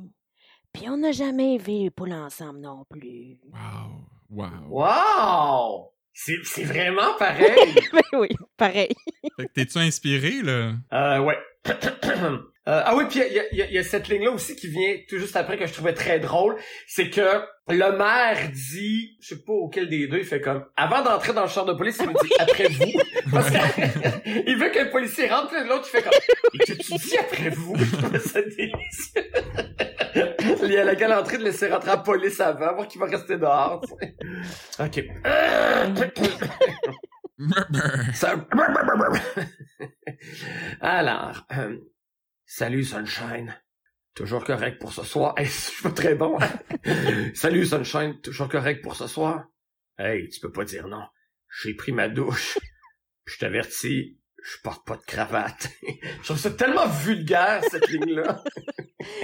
[0.72, 3.38] Puis on n'a jamais vu poule ensemble non plus.
[3.50, 4.04] Wow.
[4.28, 4.68] Wow.
[4.68, 5.92] Wow!
[6.18, 7.74] C'est c'est vraiment pareil!
[7.92, 8.88] Ben oui, pareil.
[9.36, 10.72] Fait que t'es-tu inspiré, là?
[10.94, 11.38] euh, ouais.
[12.68, 14.32] Euh, ah oui, puis il y a, il y a- il y a cette ligne-là
[14.32, 16.56] aussi qui vient tout juste après que je trouvais très drôle.
[16.88, 21.00] C'est que le maire dit, je sais pas auquel des deux, il fait comme, avant
[21.02, 22.90] d'entrer dans le char de police, il me dit après vous.
[23.32, 23.56] Parce que
[24.48, 27.76] il veut que le policier rentre, l'autre, il fait comme, tu dis après vous?
[28.18, 29.30] Ça délicieux.
[30.64, 33.36] Il y a la galanterie de laisser rentrer la police avant, voir qu'il va rester
[33.36, 33.80] dehors.
[34.80, 35.04] Ok.
[38.14, 38.34] Ça-
[40.80, 41.78] Alors, euh,
[42.44, 43.56] salut Sunshine.
[44.14, 45.34] Toujours correct pour ce soir.
[45.38, 46.38] Hey, je suis pas très bon.
[46.40, 47.30] hein?
[47.34, 49.44] salut Sunshine, toujours correct pour ce soir?
[49.98, 51.02] Hey, tu peux pas dire non.
[51.62, 52.58] J'ai pris ma douche.
[53.24, 55.68] Je t'avertis, je porte pas de cravate.
[56.20, 58.42] je trouve ça tellement vulgaire cette ligne-là.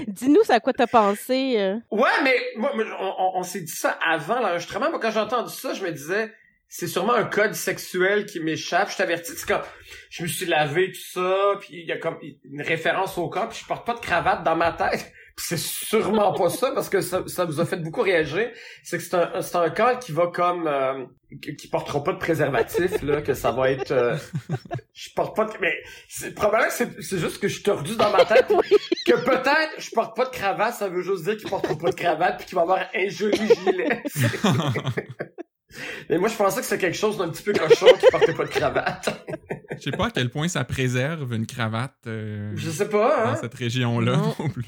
[0.08, 1.54] Dis-nous, à quoi t'as pensé.
[1.58, 1.76] euh?
[1.90, 4.90] Ouais, mais moi, moi, on, on- on s'est dit ça avant l'enregistrement.
[4.90, 6.32] Moi, quand j'ai entendu ça, je me disais,
[6.74, 8.90] c'est sûrement un code sexuel qui m'échappe.
[8.90, 9.60] Je t'avertis, c'est comme,
[10.08, 13.50] je me suis lavé tout ça, puis il y a comme une référence au corps,
[13.50, 15.12] puis je porte pas de cravate dans ma tête.
[15.34, 18.50] Puis c'est sûrement pas ça, parce que ça, ça vous a fait beaucoup réagir.
[18.82, 21.06] C'est que c'est un, c'est un qui va comme, euh,
[21.40, 24.14] qui portera pas de préservatif, là, que ça va être, euh,
[24.92, 25.72] je porte pas de, mais
[26.06, 28.46] c'est probablement que c'est, c'est juste que je suis tordu dans ma tête,
[29.06, 31.96] que peut-être je porte pas de cravate, ça veut juste dire qu'il portera pas de
[31.96, 34.02] cravate puis qu'il va avoir un joli gilet.
[36.10, 38.44] Mais moi, je pensais que c'était quelque chose d'un petit peu cochon qui portait pas
[38.44, 39.26] de cravate.
[39.76, 43.30] Je sais pas à quel point ça préserve une cravate euh, Je sais pas, dans
[43.32, 43.36] hein?
[43.40, 44.34] cette région-là Non.
[44.38, 44.66] non plus.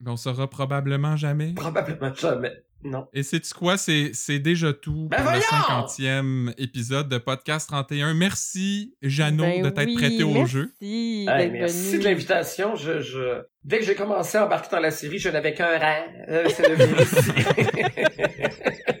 [0.00, 1.52] Mais on saura probablement jamais.
[1.54, 2.52] Probablement jamais.
[2.82, 3.06] Non.
[3.14, 3.78] Et c'est quoi?
[3.78, 5.86] C'est c'est déjà tout Ben pour le voyons!
[5.86, 8.12] 50e épisode de Podcast 31.
[8.12, 10.72] Merci, Jeannot, Ben de t'être oui, prêté au merci jeu.
[10.82, 11.98] Hey, merci venu.
[12.00, 12.76] de l'invitation.
[12.76, 13.40] Je, je...
[13.62, 16.10] Dès que j'ai commencé à embarquer dans la série, je n'avais qu'un rêve.
[16.28, 16.68] Euh, C'est
[17.00, 17.30] ici.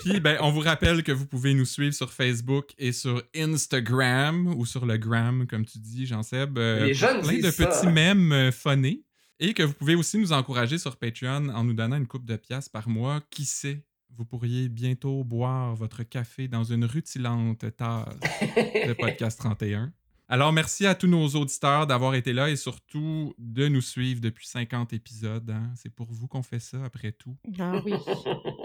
[0.00, 4.46] Puis, ben, on vous rappelle que vous pouvez nous suivre sur Facebook et sur Instagram,
[4.56, 6.58] ou sur le gram, comme tu dis, Jean-Seb.
[6.58, 7.66] euh, Les jeunes plein de ça.
[7.66, 9.04] petits mèmes euh, phonés.
[9.38, 12.36] Et que vous pouvez aussi nous encourager sur Patreon en nous donnant une coupe de
[12.36, 13.20] piastres par mois.
[13.30, 13.84] Qui sait,
[14.16, 18.04] vous pourriez bientôt boire votre café dans une rutilante tasse
[18.86, 19.92] de Podcast 31.
[20.28, 24.46] Alors, merci à tous nos auditeurs d'avoir été là et surtout de nous suivre depuis
[24.46, 25.50] 50 épisodes.
[25.50, 25.72] hein.
[25.74, 27.36] C'est pour vous qu'on fait ça, après tout.
[27.58, 27.94] Ah oui.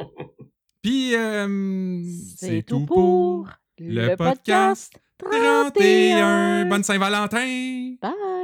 [0.86, 2.04] Puis, euh,
[2.38, 6.66] C'est tout pour le podcast 31.
[6.66, 7.96] Bonne Saint-Valentin!
[8.00, 8.35] Bye.